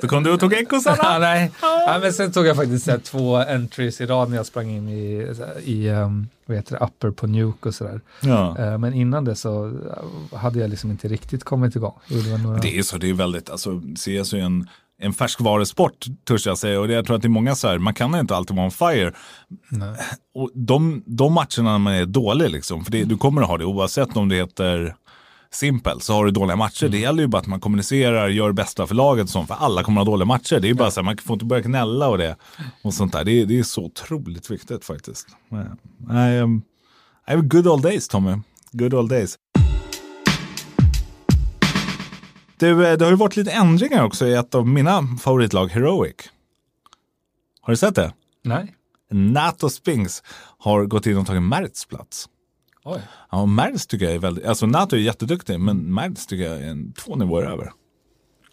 så 0.00 0.08
kom 0.08 0.22
du 0.22 0.32
och 0.32 0.40
tog 0.40 0.52
ekosarna? 0.52 0.96
Ja, 1.02 1.18
nej. 1.18 1.52
Ja, 1.62 1.98
men 2.02 2.12
sen 2.12 2.32
tog 2.32 2.46
jag 2.46 2.56
faktiskt 2.56 2.84
så 2.84 2.90
här, 2.90 2.98
två 2.98 3.36
entries 3.36 4.00
i 4.00 4.06
rad 4.06 4.30
när 4.30 4.36
jag 4.36 4.46
sprang 4.46 4.70
in 4.70 4.88
i, 4.88 5.34
i 5.64 5.88
um, 5.88 6.28
vad 6.46 6.56
heter 6.56 6.78
det, 6.78 6.84
upper 6.84 7.10
på 7.10 7.26
Nuke 7.26 7.68
och 7.68 7.74
sådär. 7.74 8.00
Ja. 8.20 8.58
Eh, 8.58 8.78
men 8.78 8.94
innan 8.94 9.24
det 9.24 9.36
så 9.36 9.66
eh, 9.66 10.38
hade 10.38 10.58
jag 10.58 10.70
liksom 10.70 10.90
inte 10.90 11.08
riktigt 11.08 11.44
kommit 11.44 11.76
igång. 11.76 11.94
Det 12.08 12.38
några... 12.38 12.58
Det 12.58 12.78
är 12.78 12.82
så, 12.82 12.98
det 12.98 13.10
är 13.10 13.14
väldigt, 13.14 13.50
alltså 13.50 13.80
CS 13.96 14.32
är 14.32 14.36
en, 14.38 14.68
en 14.98 15.12
färskvarusport 15.12 16.06
törs 16.24 16.46
jag 16.46 16.58
säga 16.58 16.80
och 16.80 16.88
det, 16.88 16.94
jag 16.94 17.06
tror 17.06 17.16
att 17.16 17.22
det 17.22 17.26
är 17.26 17.30
många 17.30 17.54
så 17.54 17.68
här, 17.68 17.78
man 17.78 17.94
kan 17.94 18.14
inte 18.14 18.36
alltid 18.36 18.56
vara 18.56 18.66
on 18.66 18.70
fire. 18.70 19.12
Och 20.34 20.50
de, 20.54 21.02
de 21.06 21.32
matcherna 21.32 21.72
när 21.72 21.78
man 21.78 21.94
är 21.94 22.06
dålig 22.06 22.50
liksom, 22.50 22.84
för 22.84 22.92
det, 22.92 23.04
du 23.04 23.16
kommer 23.16 23.42
att 23.42 23.48
ha 23.48 23.58
det 23.58 23.64
oavsett 23.64 24.16
om 24.16 24.28
det 24.28 24.36
heter 24.36 24.94
simpel 25.54 26.00
så 26.00 26.12
har 26.14 26.24
du 26.24 26.30
dåliga 26.30 26.56
matcher. 26.56 26.88
Det 26.88 26.98
gäller 26.98 27.22
ju 27.22 27.26
bara 27.26 27.38
att 27.38 27.46
man 27.46 27.60
kommunicerar, 27.60 28.28
gör 28.28 28.46
det 28.46 28.52
bästa 28.54 28.86
för 28.86 28.94
laget 28.94 29.22
och 29.24 29.30
sånt, 29.30 29.48
för 29.48 29.54
alla 29.54 29.82
kommer 29.82 30.00
att 30.00 30.06
ha 30.06 30.12
dåliga 30.12 30.26
matcher. 30.26 30.60
Det 30.60 30.66
är 30.66 30.68
ju 30.68 30.74
bara 30.74 30.90
så 30.90 31.00
här, 31.00 31.04
man 31.04 31.16
får 31.16 31.34
inte 31.34 31.44
börja 31.44 31.62
gnälla 31.62 32.08
och 32.08 32.18
det 32.18 32.36
och 32.82 32.94
sånt 32.94 33.12
där. 33.12 33.24
Det, 33.24 33.32
är- 33.40 33.46
det 33.46 33.58
är 33.58 33.62
så 33.62 33.84
otroligt 33.84 34.50
viktigt 34.50 34.84
faktiskt. 34.84 35.26
Nej, 35.98 36.40
um, 36.40 36.62
I 37.28 37.30
have 37.30 37.42
good 37.42 37.66
old 37.66 37.82
days 37.82 38.08
Tommy. 38.08 38.36
Good 38.72 38.94
old 38.94 39.10
days. 39.10 39.36
Du, 42.58 42.86
eh, 42.86 42.96
det 42.98 43.04
har 43.04 43.10
ju 43.12 43.16
varit 43.16 43.36
lite 43.36 43.50
ändringar 43.50 44.04
också 44.04 44.26
i 44.26 44.34
ett 44.34 44.54
av 44.54 44.68
mina 44.68 45.02
favoritlag, 45.20 45.68
Heroic. 45.68 46.14
Har 47.60 47.72
du 47.72 47.76
sett 47.76 47.94
det? 47.94 48.12
Nej. 48.44 48.74
Nato 49.10 49.68
Spinks 49.70 50.22
har 50.58 50.84
gått 50.86 51.06
in 51.06 51.16
och 51.18 51.26
tagit 51.26 51.42
Merts 51.42 51.84
plats. 51.86 52.28
Oj. 52.84 53.00
Ja, 53.30 53.46
Merts 53.46 53.86
tycker 53.86 54.04
jag 54.04 54.14
är 54.14 54.18
väldigt, 54.18 54.44
alltså 54.46 54.66
Nato 54.66 54.96
är 54.96 55.00
jätteduktig, 55.00 55.60
men 55.60 55.94
Merts 55.94 56.26
tycker 56.26 56.44
jag 56.44 56.62
är 56.62 56.66
en, 56.68 56.92
två 56.92 57.16
nivåer 57.16 57.44
över. 57.46 57.72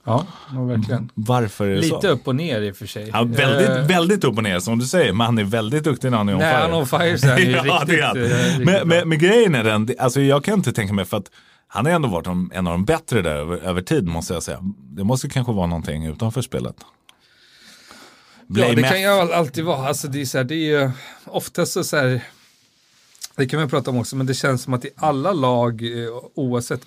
Ja, 0.05 0.25
ja, 0.53 0.63
verkligen. 0.63 1.11
Varför 1.13 1.67
är 1.67 1.75
det 1.75 1.81
Lite 1.81 2.01
så? 2.01 2.07
upp 2.07 2.27
och 2.27 2.35
ner 2.35 2.61
i 2.61 2.71
och 2.71 2.75
för 2.75 2.85
sig. 2.85 3.09
Ja, 3.13 3.23
väldigt, 3.23 3.69
Eh, 3.69 3.85
väldigt 3.85 4.23
upp 4.23 4.37
och 4.37 4.43
ner 4.43 4.59
som 4.59 4.79
du 4.79 4.85
säger, 4.85 5.13
men 5.13 5.25
han 5.25 5.37
är 5.37 5.43
väldigt 5.43 5.83
duktig 5.83 6.11
när 6.11 6.17
han 6.17 6.29
är 6.29 6.33
on 6.33 6.39
Nej, 6.39 6.53
fire. 6.53 6.61
han 6.61 6.71
är 6.71 6.77
on 6.77 6.87
fire 6.87 7.17
så 7.17 7.27
är 7.27 7.31
han 7.31 7.41
ju 7.41 7.51
ja, 7.51 7.63
riktigt, 7.63 7.87
det 7.87 7.99
är 7.99 8.07
han. 8.07 8.17
eh, 8.17 8.23
riktigt 8.23 8.65
men, 8.65 8.87
men, 8.87 9.09
men 9.09 9.17
grejen 9.19 9.55
är 9.55 9.63
den, 9.63 9.85
det- 9.85 9.99
alltså 9.99 10.21
jag 10.21 10.43
kan 10.43 10.53
inte 10.53 10.73
tänka 10.73 10.93
mig 10.93 11.05
för 11.05 11.17
att 11.17 11.31
han 11.67 11.85
har 11.85 11.93
ändå 11.93 12.09
varit 12.09 12.27
en 12.27 12.51
en 12.53 12.67
av 12.67 12.73
de 12.73 12.85
bättre 12.85 13.21
där 13.21 13.35
över, 13.35 13.57
över 13.57 13.81
tid 13.81 14.07
måste 14.07 14.33
jag 14.33 14.43
säga. 14.43 14.59
Det 14.79 15.03
måste 15.03 15.29
kanske 15.29 15.53
vara 15.53 15.67
någonting 15.67 16.05
utanför 16.05 16.41
spelet. 16.41 16.75
Ja, 16.79 16.85
Blame 18.47 18.75
det 18.75 18.81
F. 18.81 18.89
kan 18.89 19.01
ju 19.01 19.07
all- 19.07 19.31
alltid 19.31 19.63
vara. 19.65 19.87
Alltså 19.87 20.07
det 20.07 20.21
är, 20.21 20.25
så 20.25 20.37
här, 20.37 20.45
det 20.45 20.55
är 20.55 20.81
ju 20.81 20.91
oftast 21.25 21.71
så, 21.73 21.83
så 21.83 21.97
här, 21.97 22.21
det 23.35 23.45
kan 23.45 23.59
vi 23.61 23.67
prata 23.67 23.91
om 23.91 23.97
också, 23.97 24.15
men 24.15 24.25
det 24.25 24.33
känns 24.33 24.61
som 24.63 24.73
att 24.73 24.85
i 24.85 24.89
alla 24.95 25.31
lag, 25.33 25.81
eh, 25.83 26.09
oavsett 26.35 26.81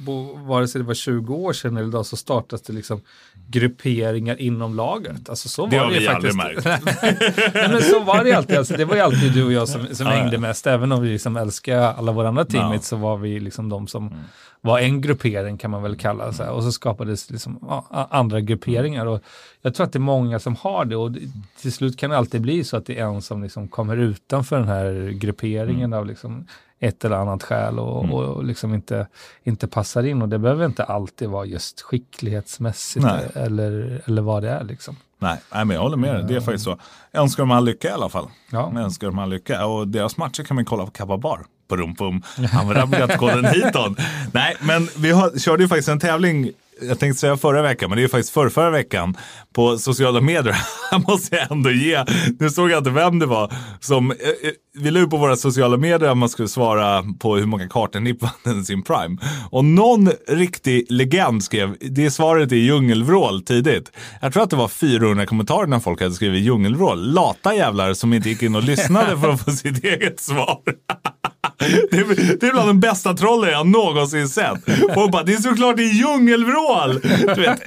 vare 0.47 0.69
sig 0.69 0.81
det 0.81 0.87
var 0.87 0.95
20 0.95 1.35
år 1.35 1.53
sedan 1.53 1.77
eller 1.77 1.89
idag, 1.89 2.07
så 2.07 2.17
startas 2.17 2.63
det 2.63 2.73
liksom 2.73 3.01
grupperingar 3.49 4.41
inom 4.41 4.75
laget. 4.75 5.29
Alltså 5.29 5.49
så 5.49 5.67
Det 5.67 5.79
var 5.79 5.85
har 5.85 5.93
det 5.93 5.99
vi 5.99 6.05
ju 6.05 6.11
aldrig 6.11 6.35
faktiskt. 6.35 6.65
märkt. 6.67 6.85
Nej, 7.55 7.69
men 7.69 7.83
så 7.83 8.01
var 8.01 8.25
det 8.25 8.33
alltid. 8.33 8.57
Alltså, 8.57 8.77
det 8.77 8.85
var 8.85 8.95
ju 8.95 9.01
alltid 9.01 9.33
du 9.33 9.45
och 9.45 9.53
jag 9.53 9.69
som, 9.69 9.87
som 9.93 10.07
Ja, 10.07 10.13
hängde 10.13 10.39
mest. 10.39 10.67
Även 10.67 10.93
om 10.93 11.03
vi 11.03 11.09
liksom 11.09 11.37
älskade 11.37 11.89
alla 11.91 12.13
våra 12.13 12.29
andra 12.29 12.45
teammates 12.45 12.89
så 12.89 12.97
var 12.97 13.17
vi 13.17 13.41
liksom 13.41 13.69
de 13.69 13.87
som 13.87 14.15
var 14.61 14.79
en 14.79 15.01
gruppering 15.01 15.59
kan 15.59 15.71
man 15.71 15.83
väl 15.83 15.97
kalla 15.97 16.31
det. 16.31 16.49
Och 16.51 16.63
så 16.63 16.73
skapades 16.73 17.31
liksom 17.31 17.59
ja, 17.63 18.09
andra 18.11 18.41
grupperingar. 18.41 19.07
Och 19.07 19.21
jag 19.63 19.75
tror 19.75 19.87
att 19.87 19.93
det 19.93 19.97
är 19.97 20.01
många 20.01 20.39
som 20.39 20.57
har 20.57 20.85
det. 20.85 20.97
Och 20.97 21.13
det, 21.13 21.21
till 21.61 21.73
slut 21.73 21.97
kan 21.99 22.11
det 22.11 22.17
alltid 22.19 22.41
bli 22.41 22.65
så 22.65 22.77
att 22.77 22.87
det 22.87 22.99
är 22.99 23.05
en 23.05 23.23
som 23.23 23.43
liksom 23.43 23.69
kommer 23.69 23.97
utanför 23.97 24.59
den 24.59 24.69
här 24.69 25.11
grupperingen 25.11 25.93
av 25.93 26.07
liksom 26.07 26.34
ett 26.81 27.05
eller 27.05 27.16
annat 27.16 27.42
skäl 27.42 27.79
och, 27.79 28.05
och 28.05 28.44
liksom 28.44 28.75
inte, 28.75 29.07
inte 29.42 29.68
passar 29.68 30.03
in. 30.03 30.23
Och 30.23 30.29
det 30.29 30.38
behöver 30.38 30.66
inte 30.66 30.85
alltid 30.85 31.29
vara 31.29 31.44
just 31.44 31.81
skicklighetsmässigt 31.81 33.07
Nej. 33.07 33.31
eller, 33.35 34.03
eller 34.07 34.23
vad 34.23 34.42
det 34.42 34.51
är. 34.51 34.64
Liksom. 34.64 34.97
Nej, 35.18 35.38
men 35.51 35.70
jag 35.70 35.81
håller 35.81 35.97
med 35.97 36.14
dig. 36.14 36.25
Det 36.25 36.37
är 36.37 36.40
faktiskt 36.40 36.64
så. 36.64 36.79
Jag 37.11 37.23
önskar 37.23 37.42
dem 37.42 37.51
all 37.51 37.64
lycka 37.64 37.88
i 37.88 37.90
alla 37.90 38.09
fall. 38.09 38.29
Ja. 38.51 38.70
Jag 38.75 38.83
önskar 38.83 39.07
dem 39.07 39.18
all 39.18 39.31
lycka. 39.31 39.66
Och 39.66 39.88
deras 39.88 40.16
matcher 40.16 40.42
kan 40.42 40.55
man 40.55 40.64
kolla 40.64 40.85
på 40.85 40.90
Kappa 40.90 41.18
Bar. 41.18 41.47
Pum, 41.68 41.94
pum. 41.94 42.23
Använd 42.53 42.94
rabattkoden 42.94 43.44
hiton. 43.44 43.97
Nej, 44.33 44.57
men 44.61 44.88
vi 44.99 45.11
har, 45.11 45.38
körde 45.38 45.62
ju 45.62 45.68
faktiskt 45.68 45.88
en 45.88 46.01
tävling 46.01 46.51
jag 46.83 46.99
tänkte 46.99 47.21
säga 47.21 47.37
förra 47.37 47.63
veckan, 47.63 47.91
men 47.91 47.99
det 47.99 48.05
är 48.05 48.09
faktiskt 48.09 48.33
för 48.33 48.49
förra 48.49 48.71
veckan 48.71 49.17
på 49.55 49.79
sociala 49.79 50.21
medier. 50.21 50.57
Här 50.91 50.99
måste 51.09 51.37
jag 51.37 51.53
ändå 51.53 51.71
ge. 51.71 52.05
Nu 52.39 52.51
såg 52.51 52.71
jag 52.71 52.79
inte 52.79 52.91
vem 52.91 53.19
det 53.19 53.27
var 53.27 53.53
som 53.81 54.11
eh, 54.11 54.17
eh, 54.17 54.53
vi 54.75 54.91
la 54.91 55.01
ut 55.01 55.11
på 55.11 55.17
våra 55.17 55.37
sociala 55.37 55.77
medier 55.77 56.11
att 56.11 56.17
man 56.17 56.29
skulle 56.29 56.49
svara 56.49 57.05
på 57.19 57.37
hur 57.37 57.47
många 57.47 57.69
kartor 57.69 58.01
NIP 58.01 58.23
vann 58.23 58.61
i 58.61 58.65
sin 58.65 58.83
prime. 58.83 59.17
Och 59.51 59.65
någon 59.65 60.11
riktig 60.29 60.87
legend 60.89 61.45
skrev, 61.45 61.77
det 61.81 62.11
svaret 62.11 62.53
är 62.53 62.57
djungelvrål 62.57 63.43
tidigt. 63.43 63.93
Jag 64.21 64.33
tror 64.33 64.43
att 64.43 64.51
det 64.51 64.57
var 64.57 64.69
400 64.69 65.27
kommentarer 65.27 65.67
när 65.67 65.81
folk 65.81 66.01
hade 66.01 66.15
skrivit 66.15 66.45
djungelvrål. 66.45 67.13
Lata 67.13 67.55
jävlar 67.55 67.95
som 67.95 68.13
inte 68.13 68.29
gick 68.29 68.43
in 68.43 68.55
och 68.55 68.63
lyssnade 68.63 69.19
för 69.21 69.29
att 69.29 69.45
få 69.45 69.51
sitt 69.51 69.85
eget 69.85 70.21
svar. 70.21 70.61
Det 71.59 71.97
är, 71.97 72.37
det 72.40 72.47
är 72.47 72.53
bland 72.53 72.69
de 72.69 72.81
bästa 72.81 73.14
trollen 73.14 73.51
jag 73.51 73.67
någonsin 73.67 74.29
sett. 74.29 74.64
Folk 74.95 75.12
bara, 75.12 75.23
det 75.23 75.35
är 75.35 75.37
såklart 75.37 75.77
det 75.77 75.83
är 75.83 75.95
djungelvrål! 75.95 77.01
Du 77.35 77.40
vet, 77.40 77.62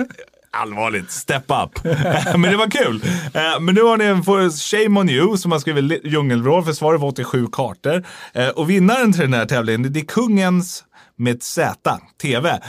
allvarligt, 0.52 1.12
step 1.12 1.44
up. 1.48 1.86
Eh, 1.86 2.38
men 2.38 2.52
det 2.52 2.58
var 2.58 2.72
kul. 2.72 3.02
Eh, 3.34 3.60
men 3.60 3.76
nu 3.76 3.82
har 3.82 3.98
ni 3.98 4.06
en 4.06 4.52
Shame 4.52 5.00
on 5.00 5.10
you 5.10 5.38
som 5.38 5.52
har 5.52 5.60
skrivit 5.60 6.06
djungelvrål 6.06 6.64
för 6.64 6.74
svaret 6.74 7.02
var 7.02 7.08
87 7.08 7.48
kartor. 7.52 8.06
Eh, 8.34 8.48
och 8.48 8.70
vinnaren 8.70 9.14
till 9.14 9.22
den 9.22 9.34
här 9.34 9.46
tävlingen, 9.46 9.94
det 9.94 10.00
är 10.00 10.06
kungens 10.06 10.84
med 11.20 11.44
Z, 11.44 12.00
TV. 12.22 12.60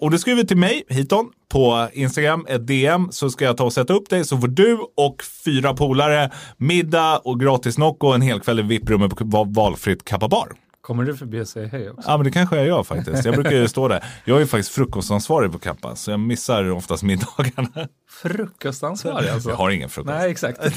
Och 0.00 0.10
du 0.10 0.18
skriver 0.18 0.44
till 0.44 0.56
mig, 0.56 0.82
Hiton, 0.88 1.26
på 1.48 1.88
Instagram, 1.92 2.46
ett 2.48 2.66
DM, 2.66 3.08
så 3.10 3.30
ska 3.30 3.44
jag 3.44 3.56
ta 3.56 3.64
och 3.64 3.72
sätta 3.72 3.92
upp 3.92 4.10
dig. 4.10 4.24
Så 4.24 4.38
får 4.38 4.48
du 4.48 4.78
och 4.96 5.22
fyra 5.44 5.74
polare 5.74 6.30
middag 6.56 7.18
och 7.18 7.40
gratis 7.40 7.78
Nocco 7.78 8.06
en 8.06 8.22
hel 8.22 8.40
kväll 8.40 8.58
i 8.58 8.62
VIP-rummet 8.62 9.16
på 9.16 9.44
valfritt 9.44 10.04
Kappa 10.04 10.28
Bar. 10.28 10.65
Kommer 10.86 11.04
du 11.04 11.16
förbi 11.16 11.40
och 11.40 11.48
säga 11.48 11.68
hej 11.68 11.90
också? 11.90 12.10
Ja, 12.10 12.16
men 12.16 12.24
det 12.24 12.30
kanske 12.30 12.56
jag 12.56 12.66
gör 12.66 12.82
faktiskt. 12.82 13.24
Jag 13.24 13.34
brukar 13.34 13.52
ju 13.52 13.68
stå 13.68 13.88
där. 13.88 14.04
Jag 14.24 14.40
är 14.42 14.46
faktiskt 14.46 14.70
frukostansvarig 14.70 15.52
på 15.52 15.58
Kappa, 15.58 15.96
så 15.96 16.10
jag 16.10 16.20
missar 16.20 16.70
oftast 16.70 17.02
middagarna. 17.02 17.88
Frukostansvarig 18.08 19.28
alltså? 19.28 19.50
Jag 19.50 19.56
har 19.56 19.70
ingen 19.70 19.88
frukost. 19.88 20.14
Nej, 20.18 20.30
exakt. 20.30 20.60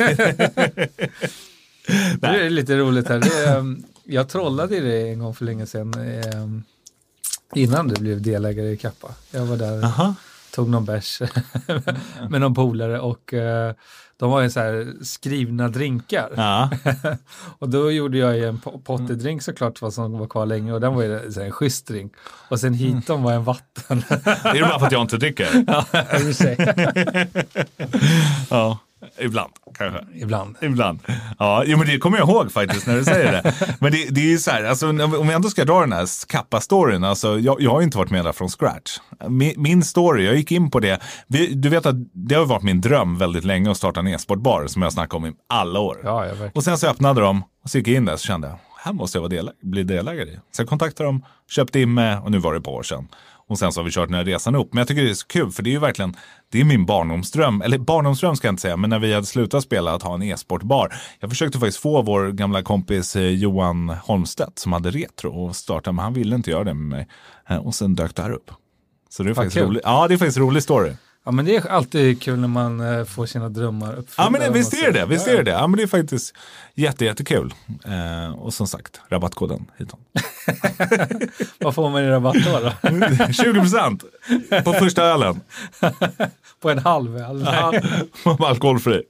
det 2.19 2.27
är 2.27 2.49
lite 2.49 2.77
roligt 2.77 3.07
här. 3.07 3.55
Um, 3.57 3.83
jag 4.03 4.29
trollade 4.29 4.77
i 4.77 4.79
det 4.79 5.09
en 5.09 5.19
gång 5.19 5.33
för 5.33 5.45
länge 5.45 5.65
sedan. 5.65 5.93
um, 6.35 6.63
Innan 7.55 7.87
du 7.87 8.01
blev 8.01 8.21
delägare 8.21 8.71
i 8.71 8.77
Kappa. 8.77 9.07
Jag 9.31 9.45
var 9.45 9.57
där, 9.57 9.83
Aha. 9.83 10.15
tog 10.51 10.69
någon 10.69 10.85
bärs 10.85 11.21
med 12.29 12.41
någon 12.41 12.53
polare 12.53 12.99
och 12.99 13.33
uh, 13.33 13.71
de 14.19 14.32
var 14.32 14.41
ju 14.41 14.49
så 14.49 14.60
här 14.60 14.93
skrivna 15.01 15.67
drinkar. 15.67 16.29
Ja. 16.36 16.69
och 17.60 17.69
då 17.69 17.91
gjorde 17.91 18.17
jag 18.17 18.38
ju 18.38 18.45
en 18.45 18.58
po- 18.58 18.82
pottedrink 18.82 19.41
såklart 19.41 19.82
vad 19.82 19.93
som 19.93 20.19
var 20.19 20.27
kvar 20.27 20.45
länge 20.45 20.73
och 20.73 20.82
den 20.82 20.95
var 20.95 21.03
ju 21.03 21.32
så 21.32 21.39
här 21.39 21.45
en 21.45 21.51
schysst 21.51 21.88
drink. 21.88 22.13
Och 22.49 22.60
sen 22.60 22.73
hitom 22.73 23.23
var 23.23 23.34
en 23.34 23.43
vatten. 23.43 24.03
Det 24.43 24.60
är 24.60 24.62
bara 24.62 24.79
för 24.79 24.86
att 24.86 24.91
jag 24.91 25.01
inte 25.01 25.17
dricker. 25.17 25.47
ja, 25.67 25.86
i 25.93 26.17
och 26.17 26.21
för 26.21 26.34
sig. 26.34 26.58
Ja, 28.49 28.77
ibland 29.17 29.51
kanske. 29.79 30.19
Ibland. 30.21 30.55
Ibland. 30.61 30.99
Ja, 31.39 31.63
jo, 31.65 31.77
men 31.77 31.87
det 31.87 31.97
kommer 31.97 32.17
jag 32.17 32.29
ihåg 32.29 32.51
faktiskt 32.51 32.87
när 32.87 32.95
du 32.95 33.03
säger 33.03 33.31
det. 33.31 33.53
Men 33.79 33.91
det, 33.91 34.07
det 34.09 34.21
är 34.21 34.25
ju 34.25 34.37
så 34.37 34.51
här, 34.51 34.63
alltså, 34.63 34.89
om 34.89 35.27
vi 35.27 35.33
ändå 35.33 35.49
ska 35.49 35.65
dra 35.65 35.79
den 35.79 35.91
här 35.91 36.27
kappa-storyn, 36.27 37.03
alltså, 37.03 37.39
jag, 37.39 37.61
jag 37.61 37.71
har 37.71 37.79
ju 37.79 37.83
inte 37.83 37.97
varit 37.97 38.11
med 38.11 38.25
där 38.25 38.31
från 38.31 38.49
scratch. 38.49 38.97
Min, 39.27 39.53
min 39.57 39.83
story, 39.83 40.25
jag 40.25 40.35
gick 40.35 40.51
in 40.51 40.71
på 40.71 40.79
det, 40.79 40.99
vi, 41.27 41.53
du 41.53 41.69
vet 41.69 41.85
att 41.85 41.95
det 42.13 42.35
har 42.35 42.45
varit 42.45 42.63
min 42.63 42.81
dröm 42.81 43.17
väldigt 43.17 43.43
länge 43.43 43.71
att 43.71 43.77
starta 43.77 43.99
en 43.99 44.07
e-sportbar 44.07 44.67
som 44.67 44.81
jag 44.81 44.93
snackat 44.93 45.13
om 45.13 45.25
i 45.25 45.31
alla 45.49 45.79
år. 45.79 46.01
Ja, 46.03 46.09
ja, 46.09 46.29
verkligen. 46.29 46.51
och 46.55 46.63
sen 46.63 46.77
så 46.77 46.87
öppnade 46.87 47.21
de 47.21 47.43
och 47.63 47.69
så 47.69 47.77
gick 47.77 47.87
jag 47.87 47.95
in 47.95 48.05
där 48.05 48.13
och 48.13 48.19
kände 48.19 48.55
här 48.83 48.93
måste 48.93 49.17
jag 49.17 49.21
vara 49.21 49.29
deläg 49.29 49.53
bli 49.61 49.83
delägare 49.83 50.29
i. 50.29 50.39
Så 50.51 50.61
jag 50.61 50.69
kontaktade 50.69 51.09
dem, 51.09 51.25
köpte 51.49 51.79
in 51.79 51.93
mig 51.93 52.17
och 52.17 52.31
nu 52.31 52.37
var 52.37 52.53
det 52.53 52.61
på 52.61 52.73
år 52.73 52.83
sedan. 52.83 53.07
Och 53.49 53.59
sen 53.59 53.71
så 53.71 53.79
har 53.79 53.85
vi 53.85 53.91
kört 53.91 54.09
den 54.09 54.17
här 54.17 54.25
resan 54.25 54.55
upp. 54.55 54.73
Men 54.73 54.77
jag 54.81 54.88
tycker 54.88 55.03
det 55.03 55.09
är 55.09 55.13
så 55.13 55.27
kul 55.27 55.51
för 55.51 55.63
det 55.63 55.69
är 55.69 55.71
ju 55.71 55.79
verkligen, 55.79 56.15
det 56.51 56.59
är 56.59 56.63
min 56.65 56.85
barndomsdröm. 56.85 57.62
Eller 57.62 57.77
barndomsdröm 57.77 58.35
ska 58.35 58.47
jag 58.47 58.51
inte 58.53 58.62
säga, 58.62 58.77
men 58.77 58.89
när 58.89 58.99
vi 58.99 59.13
hade 59.13 59.25
slutat 59.25 59.63
spela 59.63 59.93
att 59.93 60.03
ha 60.03 60.13
en 60.13 60.23
e-sportbar. 60.23 60.93
Jag 61.19 61.29
försökte 61.29 61.59
faktiskt 61.59 61.77
få 61.79 62.01
vår 62.01 62.31
gamla 62.31 62.63
kompis 62.63 63.15
eh, 63.15 63.23
Johan 63.23 63.89
Holmstedt 63.89 64.59
som 64.59 64.73
hade 64.73 64.91
retro 64.91 65.45
och 65.45 65.55
starta, 65.55 65.91
men 65.91 66.03
han 66.03 66.13
ville 66.13 66.35
inte 66.35 66.51
göra 66.51 66.63
det 66.63 66.73
med 66.73 66.97
mig. 66.97 67.07
Eh, 67.49 67.57
Och 67.57 67.75
sen 67.75 67.95
dök 67.95 68.15
det 68.15 68.21
här 68.21 68.31
upp. 68.31 68.51
Så 69.09 69.23
det 69.23 69.29
är 69.29 69.33
faktiskt 69.33 69.57
kul. 69.57 69.67
roligt. 69.67 69.81
Ja, 69.85 70.07
det 70.07 70.13
är 70.13 70.17
faktiskt 70.17 70.38
en 70.38 70.43
rolig 70.43 70.63
story. 70.63 70.91
Ja, 71.25 71.32
men 71.32 71.45
det 71.45 71.55
är 71.55 71.67
alltid 71.69 72.21
kul 72.21 72.39
när 72.39 72.47
man 72.47 72.79
eh, 72.99 73.05
får 73.05 73.25
sina 73.25 73.49
drömmar 73.49 73.88
uppfyllda. 73.95 74.23
Ja, 74.23 74.29
men 74.29 74.41
det, 74.41 74.49
visst 74.49 74.73
är 74.73 74.91
det. 74.91 75.05
Visst 75.05 75.27
Ja, 75.27 75.34
är 75.34 75.43
det. 75.43 75.51
Ja, 75.51 75.67
men 75.67 75.77
det 75.77 75.84
är 75.84 75.88
faktiskt 75.88 76.36
jätte, 76.75 77.05
jättekul. 77.05 77.53
Eh, 77.86 78.39
och 78.39 78.53
som 78.53 78.67
sagt, 78.67 79.01
rabattkoden 79.10 79.71
hitom. 79.77 79.99
Vad 81.60 81.75
får 81.75 81.89
man 81.89 82.03
i 82.03 82.10
rabatt 82.10 82.36
då? 82.45 82.60
då? 82.60 83.34
20 83.34 83.53
procent 83.53 84.03
på 84.65 84.73
första 84.73 85.03
ölen. 85.03 85.41
På 86.62 86.69
en 86.69 86.79
halv 86.79 87.17
öl? 87.17 87.45
Ja, 87.45 87.73
alkoholfri. 88.39 89.03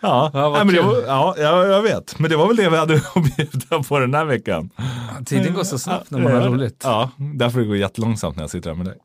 Ja, 0.00 0.30
Ja, 0.34 0.50
nej, 0.50 0.64
men 0.64 0.74
det 0.74 0.82
var, 0.82 1.02
ja, 1.06 1.34
jag, 1.38 1.68
jag 1.68 1.82
vet. 1.82 2.18
Men 2.18 2.30
det 2.30 2.36
var 2.36 2.46
väl 2.46 2.56
det 2.56 2.70
vi 2.70 2.76
hade 2.76 2.94
att 2.94 3.36
bjuda 3.36 3.82
på 3.82 3.98
den 3.98 4.14
här 4.14 4.24
veckan. 4.24 4.70
Tiden 5.26 5.54
går 5.54 5.64
så 5.64 5.78
snabbt 5.78 6.10
när 6.10 6.18
man 6.18 6.32
har 6.32 6.40
roligt. 6.48 6.80
Ja, 6.84 7.10
därför 7.16 7.60
det 7.60 7.66
går 7.66 7.76
jättelångsamt 7.76 8.36
när 8.36 8.42
jag 8.42 8.50
sitter 8.50 8.70
här 8.70 8.76
med 8.76 8.86
dig. 8.86 8.96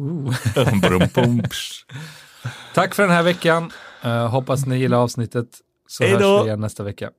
Oh. 0.00 1.42
Psh. 1.42 1.84
Tack 2.74 2.94
för 2.94 3.02
den 3.02 3.12
här 3.12 3.22
veckan. 3.22 3.72
Eh, 4.02 4.28
hoppas 4.28 4.66
ni 4.66 4.78
gillar 4.78 4.98
avsnittet. 4.98 5.46
Så 5.88 6.04
Hej 6.04 6.12
hörs 6.12 6.42
vi 6.42 6.46
igen 6.46 6.60
nästa 6.60 6.82
vecka. 6.82 7.10